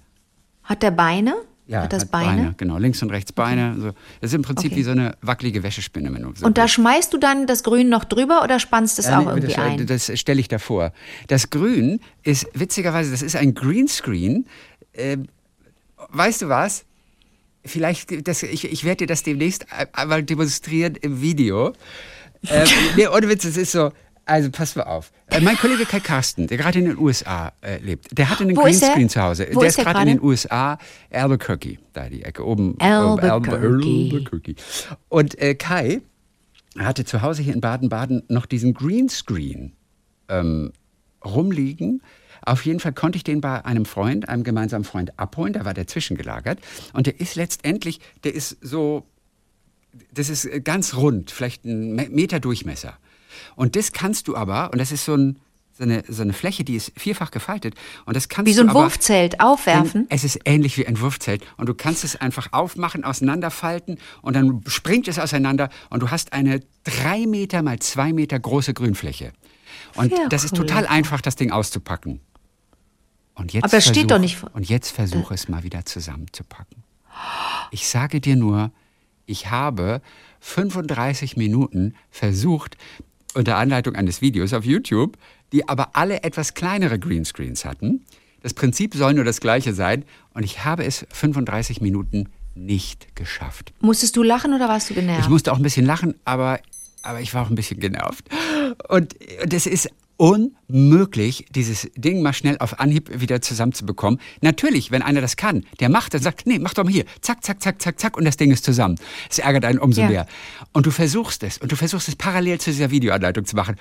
[0.63, 1.35] Hat der Beine?
[1.69, 2.55] Ja, hat das hat Beine?
[2.57, 3.77] Genau, links und rechts Beine.
[3.79, 3.87] So.
[4.21, 4.81] Das ist im Prinzip Okay.
[4.81, 6.13] wie so eine wackelige Wäschespinne.
[6.13, 9.07] Wenn du so Und da schmeißt du dann das Grün noch drüber oder spannst es
[9.07, 9.87] Äh, auch nee, irgendwie das, ein?
[9.87, 10.93] Das stelle ich davor.
[11.27, 14.47] Das Grün ist witzigerweise, das ist ein Greenscreen.
[14.95, 15.27] Ähm,
[16.09, 16.85] weißt du was?
[17.65, 21.75] Vielleicht, das, ich, ich werde dir das demnächst einmal demonstrieren im Video.
[22.49, 23.93] Ähm, nee, ohne Witz, es ist so.
[24.29, 25.11] Also pass mal auf.
[25.31, 28.57] Äh, mein Kollege Kai Carsten, der gerade in den USA äh, lebt, der hatte einen
[28.57, 28.81] Wo ist?
[28.83, 29.49] Greenscreen zu Hause.
[29.53, 30.79] Wo der ist er gerade in den USA,
[31.11, 32.77] Albuquerque, da die Ecke oben.
[32.79, 33.57] äh, Albuquerque.
[33.57, 34.55] Albuquerque.
[35.09, 36.03] Und äh, Kai
[36.79, 39.73] hatte zu Hause hier in Baden-Baden noch diesen Greenscreen
[40.29, 40.73] ähm,
[41.25, 42.03] rumliegen.
[42.43, 45.55] Auf jeden Fall konnte ich den bei einem Freund, einem gemeinsamen Freund abholen.
[45.55, 46.59] Da war der zwischengelagert.
[46.93, 49.07] Und der ist letztendlich, der ist so,
[50.13, 52.99] das ist äh, ganz rund, vielleicht ein Me- Meter Durchmesser.
[53.59, 55.41] Und das kannst du aber, und das ist so, ein,
[55.77, 57.75] so, eine, so eine Fläche, die ist vierfach gefaltet.
[58.07, 60.07] Und das kannst Wie so ein Wurfzelt aufwerfen?
[60.11, 64.63] es ist ähnlich wie ein Wurfzelt und du kannst es einfach aufmachen, auseinanderfalten und dann
[64.69, 69.33] springt es auseinander und du hast eine drei Meter mal zwei Meter große Grünfläche.
[69.97, 70.65] Und Ja, das ist cool.
[70.67, 72.21] total einfach, das Ding auszupacken.
[73.35, 76.85] Und jetzt Aber es steht doch nicht vor- Und jetzt versuche es mal wieder zusammenzupacken.
[77.73, 78.71] Ich sage dir nur,
[79.27, 80.01] ich habe
[80.41, 82.77] 35 Minuten versucht,
[83.39, 85.17] unter Anleitung eines Videos auf YouTube,
[85.53, 88.05] die aber alle etwas kleinere Greenscreens hatten.
[88.43, 93.73] Das Prinzip soll nur das gleiche sein und ich habe es 35 Minuten nicht geschafft.
[93.81, 95.23] Musstest du lachen oder warst du genervt?
[95.23, 96.59] Ich musste auch ein bisschen lachen, aber,
[97.03, 98.29] aber ich war auch ein bisschen genervt.
[98.89, 99.15] Und,
[99.53, 104.21] es ist unmöglich, dieses Ding mal schnell auf Anhieb wieder zusammenzubekommen.
[104.43, 107.43] Natürlich, wenn einer das kann, der macht, dann sagt, nee, mach doch mal hier, zack,
[107.45, 108.97] zack, zack, zack, zack, und das Ding ist zusammen.
[109.31, 110.09] Es ärgert einen umso Ja.
[110.09, 110.27] mehr.
[110.73, 113.77] Und du versuchst es, und du versuchst es parallel zu dieser Videoanleitung zu machen.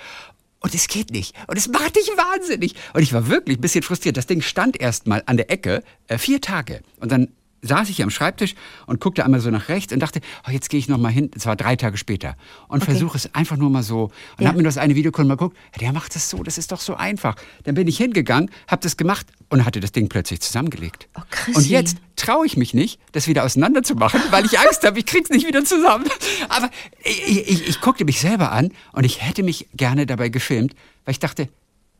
[0.59, 1.35] Und es geht nicht.
[1.47, 2.75] Und es macht dich wahnsinnig.
[2.93, 4.17] Und ich war wirklich ein bisschen frustriert.
[4.17, 6.81] Das Ding stand erst mal an der Ecke, äh, vier Tage.
[6.99, 7.29] Und dann
[7.61, 10.79] saß ich am Schreibtisch und guckte einmal so nach rechts und dachte, oh, jetzt gehe
[10.79, 11.31] ich noch mal hin.
[11.35, 12.35] Es war drei Tage später.
[12.67, 14.03] Und versuche es einfach nur mal so.
[14.37, 14.47] Und Ja.
[14.49, 15.57] habe mir das eine Videokunde mal geguckt.
[15.81, 17.35] Der macht das so, das ist doch so einfach.
[17.63, 21.07] Dann bin ich hingegangen, habe das gemacht und hatte das Ding plötzlich zusammengelegt.
[21.17, 21.21] Oh,
[21.55, 25.29] und jetzt traue ich mich nicht, das wieder auseinanderzumachen, weil ich Angst habe, ich krieg's
[25.29, 26.05] nicht wieder zusammen.
[26.49, 26.69] Aber
[27.03, 30.73] ich, ich, ich guckte mich selber an und ich hätte mich gerne dabei gefilmt,
[31.05, 31.49] weil ich dachte,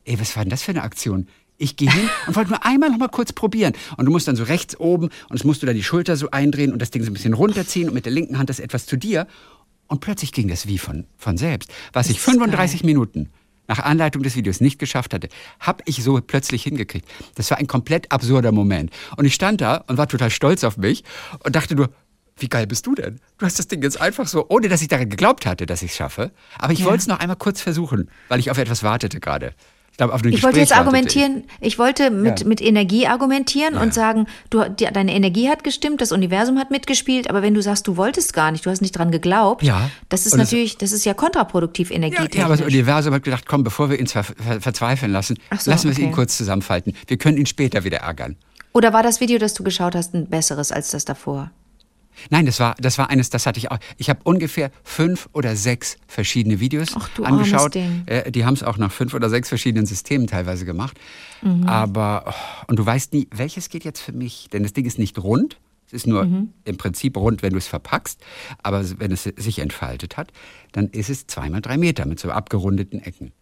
[0.04, 1.28] ey, was war denn das für eine Aktion?
[1.60, 3.72] Ich gehe hin und wollte nur einmal noch mal kurz probieren.
[3.96, 6.30] Und du musst dann so rechts oben und es musst du da die Schulter so
[6.30, 8.86] eindrehen und das Ding so ein bisschen runterziehen und mit der linken Hand das etwas
[8.86, 9.26] zu dir.
[9.88, 11.70] Und plötzlich ging das wie von, von selbst.
[11.92, 13.30] Was ich ist 35 Minuten
[13.66, 15.28] nach Anleitung des Videos nicht geschafft hatte,
[15.60, 17.08] habe ich so plötzlich hingekriegt.
[17.34, 18.90] Das war ein komplett absurder Moment.
[19.16, 21.04] Und ich stand da und war total stolz auf mich
[21.44, 21.90] und dachte nur,
[22.36, 23.18] wie geil bist du denn?
[23.36, 25.90] Du hast das Ding jetzt einfach so, ohne dass ich daran geglaubt hatte, dass ich
[25.90, 26.30] es schaffe.
[26.58, 26.84] Aber ich Ja.
[26.86, 29.54] wollte es noch einmal kurz versuchen, weil ich auf etwas wartete gerade.
[30.00, 32.46] Ich, Ich wollte jetzt argumentieren, ich wollte mit, Ja.
[32.46, 33.80] mit Energie argumentieren Ja.
[33.82, 37.60] und sagen, du, die, deine Energie hat gestimmt, das Universum hat mitgespielt, aber wenn du
[37.62, 39.90] sagst, du wolltest gar nicht, du hast nicht dran geglaubt, Ja.
[40.08, 42.36] das ist Und es- natürlich, das ist ja kontraproduktiv Ja, energietechnisch.
[42.38, 45.70] ja, aber das Universum hat gedacht, komm, bevor wir ihn ver ver verzweifeln lassen, so,
[45.72, 46.06] lassen wir es okay.
[46.06, 46.94] ihn kurz zusammenfalten.
[47.08, 48.36] Wir können ihn später wieder ärgern.
[48.72, 51.50] Oder war das Video, das du geschaut hast, ein besseres als das davor?
[52.30, 53.78] Nein, das war, das war eines, das hatte ich auch.
[53.96, 57.74] Ich habe ungefähr fünf oder sechs verschiedene Videos Ach, du angeschaut.
[57.74, 58.02] Ding.
[58.06, 60.98] Äh, die haben es auch nach fünf oder sechs verschiedenen Systemen teilweise gemacht.
[61.42, 61.64] Mhm.
[61.66, 64.48] Aber, oh, und du weißt nie, welches geht jetzt für mich?
[64.52, 65.58] Denn das Ding ist nicht rund.
[65.86, 66.52] Es ist nur Mhm.
[66.64, 68.20] im Prinzip rund, wenn du es verpackst.
[68.62, 70.32] Aber wenn es sich entfaltet hat,
[70.72, 73.32] dann ist es zweimal drei Meter mit so abgerundeten Ecken.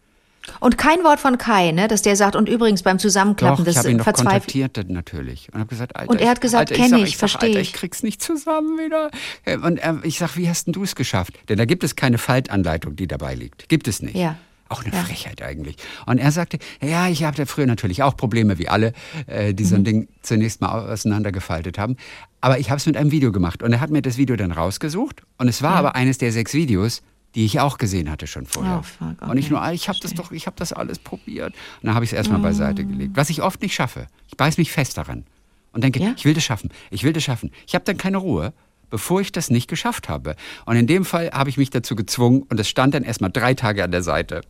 [0.61, 3.75] Und kein Wort von Kai, ne, dass der sagt, und übrigens beim Zusammenklappen, Doch, ich
[3.75, 4.53] das habe ihn noch verzweifelt.
[4.53, 7.09] kontaktiert natürlich und habe gesagt, Alter, Und er hat ich- gesagt, Alter, kenn sag- ich,
[7.11, 7.67] sag, versteh Alter, ich.
[7.69, 9.11] ich krieg's nicht zusammen wieder.
[9.43, 11.33] Äh, Und er, ich sag, wie hast denn du es geschafft?
[11.49, 13.67] Denn da gibt es keine Faltanleitung, die dabei liegt.
[13.67, 14.15] Gibt es nicht.
[14.15, 14.37] Ja.
[14.69, 15.01] Auch eine Ja.
[15.03, 15.77] Frechheit eigentlich.
[16.05, 18.93] Und er sagte, ja, ich hatte früher natürlich auch Probleme wie alle,
[19.27, 19.81] äh, die so Mhm.
[19.81, 21.95] ein Ding zunächst mal auseinandergefaltet haben.
[22.41, 24.51] Aber ich habe es mit einem Video gemacht und er hat mir das Video dann
[24.51, 27.01] rausgesucht und es war aber eines der sechs Videos,
[27.37, 28.79] die ich auch gesehen hatte schon vorher.
[28.79, 29.53] Oh, fuck, Und ich okay.
[29.53, 31.53] nur, ah, ich habe das doch, ich habe das alles probiert.
[31.53, 33.11] Und dann habe ich es erstmal beiseite gelegt.
[33.15, 34.07] Was ich oft nicht schaffe.
[34.27, 35.23] Ich beiß mich fest daran
[35.71, 36.13] und denke, Ja?
[36.17, 37.51] ich will das schaffen, ich will das schaffen.
[37.67, 38.53] Ich habe dann keine Ruhe,
[38.89, 40.35] bevor ich das nicht geschafft habe.
[40.65, 43.53] Und in dem Fall habe ich mich dazu gezwungen und es stand dann erstmal drei
[43.53, 44.41] Tage an der Seite.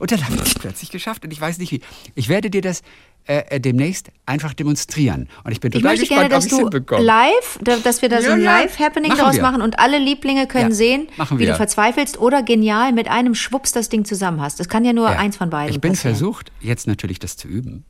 [0.00, 1.82] Und dann habe ich es plötzlich geschafft und ich weiß nicht wie.
[2.16, 2.82] Ich werde dir das
[3.28, 5.28] äh, äh, demnächst einfach demonstrieren.
[5.44, 7.02] Und ich bin Ich total möchte gespannt, gerne, dass ich du hinbekomme.
[7.02, 8.58] live, da- dass wir da so Ja, ein ja.
[8.60, 9.42] Live-Happening Machen draus wir.
[9.42, 13.72] machen und alle Lieblinge können Ja, sehen, wie du verzweifelst oder genial mit einem Schwupps
[13.72, 14.60] das Ding zusammen hast.
[14.60, 15.18] Das kann ja nur Ja.
[15.18, 16.14] eins von beiden Ich bin passieren.
[16.16, 17.84] versucht, jetzt natürlich das zu üben.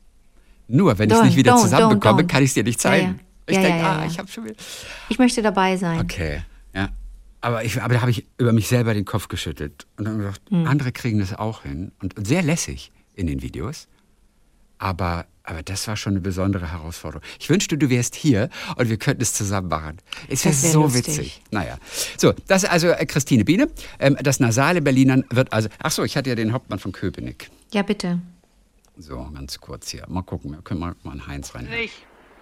[0.67, 2.27] Nur wenn ich es nicht wieder don't, zusammenbekomme, don't, don't.
[2.27, 3.07] kann ich es dir nicht Ja, zeigen.
[3.07, 3.13] ja.
[3.49, 4.05] Ich Ja, denke, ja, ja, ah, ja.
[4.07, 4.55] ich habe schon wieder.
[5.07, 6.01] Ich möchte dabei sein.
[6.01, 6.41] Okay,
[6.75, 6.89] ja.
[7.39, 10.41] Aber, ich, aber da habe ich über mich selber den Kopf geschüttelt und dann gedacht,
[10.49, 10.67] Hm.
[10.67, 11.91] andere kriegen das auch hin.
[12.01, 13.87] Und sehr lässig in den Videos.
[14.79, 17.23] Aber, aber das war schon eine besondere Herausforderung.
[17.39, 19.97] Ich wünschte, du wärst hier und wir könnten es zusammen machen.
[20.27, 21.07] Es wäre wär so lustig.
[21.07, 21.41] witzig.
[21.51, 21.77] Naja.
[22.17, 23.69] So, das ist also äh, Christine Biene.
[23.99, 25.69] Ähm, das nasale Berlinern wird also.
[25.81, 27.49] Ach so, ich hatte ja den Hauptmann von Köpenick.
[27.71, 28.19] Ja, bitte.
[28.97, 30.05] So, ganz kurz hier.
[30.07, 31.65] Mal gucken, wir können mal, mal einen Heinz rein.
[31.69, 31.93] Nicht.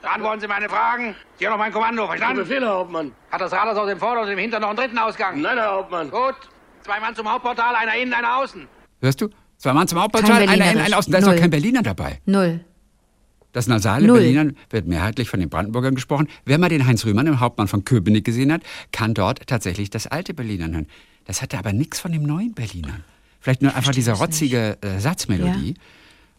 [0.01, 1.15] Beantworten Sie meine Fragen.
[1.37, 2.37] Sie haben noch mein Kommando, verstanden?
[2.37, 3.11] Befehl, Herr Hauptmann.
[3.31, 5.41] Hat das Rathaus aus dem Vorder- und dem Hintern noch einen dritten Ausgang?
[5.41, 6.11] Nein, Herr Hauptmann.
[6.11, 6.35] Gut.
[6.83, 8.67] Zwei Mann zum Hauptportal, einer innen, einer außen.
[9.01, 9.29] Hörst du?
[9.57, 11.11] Zwei Mann zum Kein einer in, einer außen.
[11.11, 11.39] Da ist doch Null.
[11.39, 12.19] kein Berliner dabei.
[12.25, 12.61] Null.
[13.51, 14.19] Das nasale Null.
[14.19, 16.27] Berlinern wird mehrheitlich von den Brandenburgern gesprochen.
[16.43, 20.07] Wer mal den Heinz Rühmann, den Hauptmann von Köpenick, gesehen hat, kann dort tatsächlich das
[20.07, 20.87] alte Berlinern hören.
[21.23, 23.03] Das hatte aber nichts von dem neuen Berlinern.
[23.39, 25.75] Vielleicht nur einfach diese rotzige äh, Satzmelodie.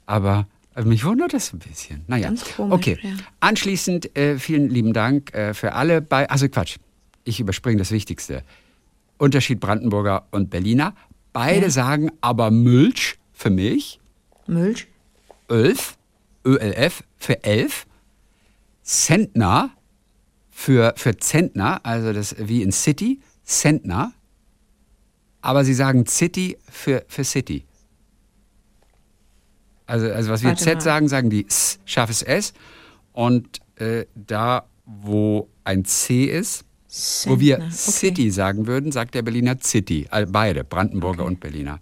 [0.04, 2.02] Aber äh, mich wundert das ein bisschen.
[2.06, 2.98] Naja, Ganz komisch, okay.
[3.02, 3.10] ja.
[3.40, 6.28] Anschließend äh, vielen lieben Dank äh, für alle bei.
[6.28, 6.76] Also Quatsch,
[7.24, 8.42] ich überspringe das Wichtigste.
[9.18, 10.94] Unterschied Brandenburger und Berliner.
[11.37, 11.70] Beide Ja.
[11.70, 14.01] sagen aber Milch für Milch.
[14.47, 14.87] Milch?
[15.51, 15.99] Ölf,
[16.47, 17.87] ÖLF für elf,
[18.82, 19.70] Zentner
[20.51, 24.14] für, für Zentner, also das wie in City, Zentner,
[25.43, 27.66] aber sie sagen City für, für City.
[29.87, 30.80] Also, also was wir Warte Z mal.
[30.80, 32.55] sagen, sagen die S, scharfes S.
[33.12, 36.64] Und äh, da, wo ein C ist,
[37.26, 37.70] wo wir okay.
[37.70, 40.09] City sagen würden, sagt der Berliner City.
[40.28, 41.80] Beide, Brandenburger und Berliner.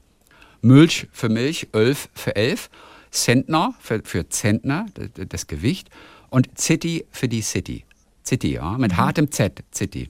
[0.61, 2.71] Milch für Milch, Ölf für Elf,
[3.11, 5.89] Zentner für, für Zentner, das, Gewicht,
[6.31, 7.85] und City für die City.
[8.27, 10.09] City, ja, mit hartem Z, City.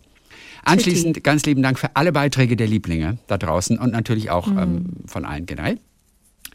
[0.65, 4.87] Anschließend ganz lieben Dank für alle Beiträge der Lieblinge da draußen und natürlich auch ähm,
[5.07, 5.79] von allen generell.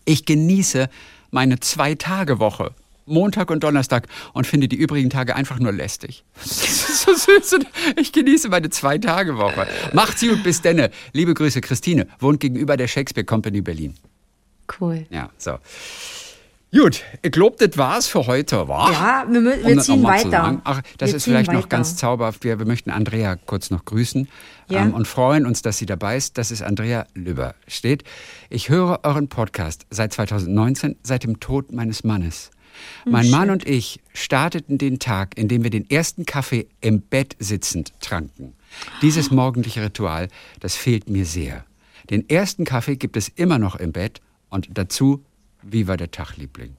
[0.06, 0.90] Ich genieße
[1.30, 2.74] meine Zwei-Tage-Woche.
[3.10, 6.24] Montag und Donnerstag und finde die übrigen Tage einfach nur lästig.
[6.36, 7.54] Das ist so süß.
[7.54, 9.68] Und Ich genieße meine Zwei-Tage-Woche.
[9.94, 10.92] Macht's gut, bis denne.
[11.14, 13.96] Liebe Grüße, Christine, wohnt gegenüber der Shakespeare Company Berlin.
[14.80, 15.06] Cool.
[15.10, 15.58] Ja, so.
[16.72, 18.92] Gut, ich glaube, das war's für heute, wa?
[18.92, 20.62] Ja, wir, Um wir das ziehen noch weiter.
[20.64, 21.68] Ach, das Wir ist vielleicht noch weiter.
[21.68, 22.44] ganz zauberhaft.
[22.44, 24.28] Wir, wir möchten Andrea kurz noch grüßen
[24.70, 24.82] Ja.
[24.84, 26.38] ähm, und freuen uns, dass sie dabei ist.
[26.38, 27.56] Das ist Andrea Lübber.
[27.68, 28.04] Steht,
[28.52, 32.52] ich höre euren Podcast seit 2019, seit dem Tod meines Mannes.
[33.04, 37.02] Hm, Mein Mann und ich starteten den Tag, in dem wir den ersten Kaffee im
[37.02, 38.54] Bett sitzend tranken.
[39.02, 40.28] Dieses morgendliche Ritual,
[40.60, 41.66] das fehlt mir sehr.
[42.10, 45.24] Den ersten Kaffee gibt es immer noch im Bett und dazu
[45.62, 46.76] Viva der Tag, Liebling.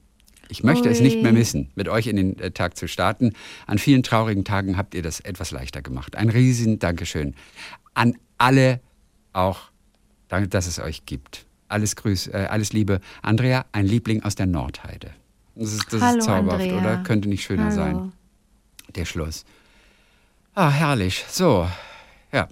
[0.49, 1.37] Ich möchte es nicht mehr Ui.
[1.37, 3.31] missen, mit euch in den äh, Tag zu starten.
[3.67, 6.17] An vielen traurigen Tagen habt ihr das etwas leichter gemacht.
[6.17, 7.35] Ein riesen Dankeschön
[7.93, 8.81] an alle
[9.31, 9.71] auch,
[10.27, 11.45] dass es euch gibt.
[11.69, 12.99] Alles Grüß, äh, alles Liebe.
[13.21, 15.11] Andrea, ein Liebling aus der Nordheide.
[15.55, 16.77] Das ist, das Hallo, ist zauberhaft, Andrea.
[16.79, 16.97] oder?
[17.03, 17.75] Könnte nicht schöner Hallo.
[17.75, 18.11] sein.
[18.95, 19.45] Der Schluss.
[20.55, 21.25] Ah, herrlich.
[21.29, 21.67] So,
[22.31, 22.47] ja.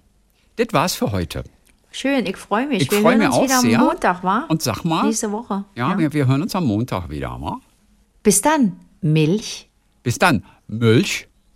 [0.57, 1.43] Das war's für heute.
[1.91, 2.83] Schön, ich freue mich.
[2.83, 3.79] Ich wir freue hören mich uns auch wieder sehr.
[3.79, 4.45] am Montag, wa?
[4.49, 5.05] Und sag mal.
[5.05, 5.63] Nächste Woche.
[5.75, 7.29] Ja, Wir, wir hören uns am Montag wieder.
[7.41, 7.59] wa?
[8.21, 8.79] Bis dann.
[9.01, 9.69] Milch.
[10.03, 10.43] Bis dann.
[10.67, 11.27] Milch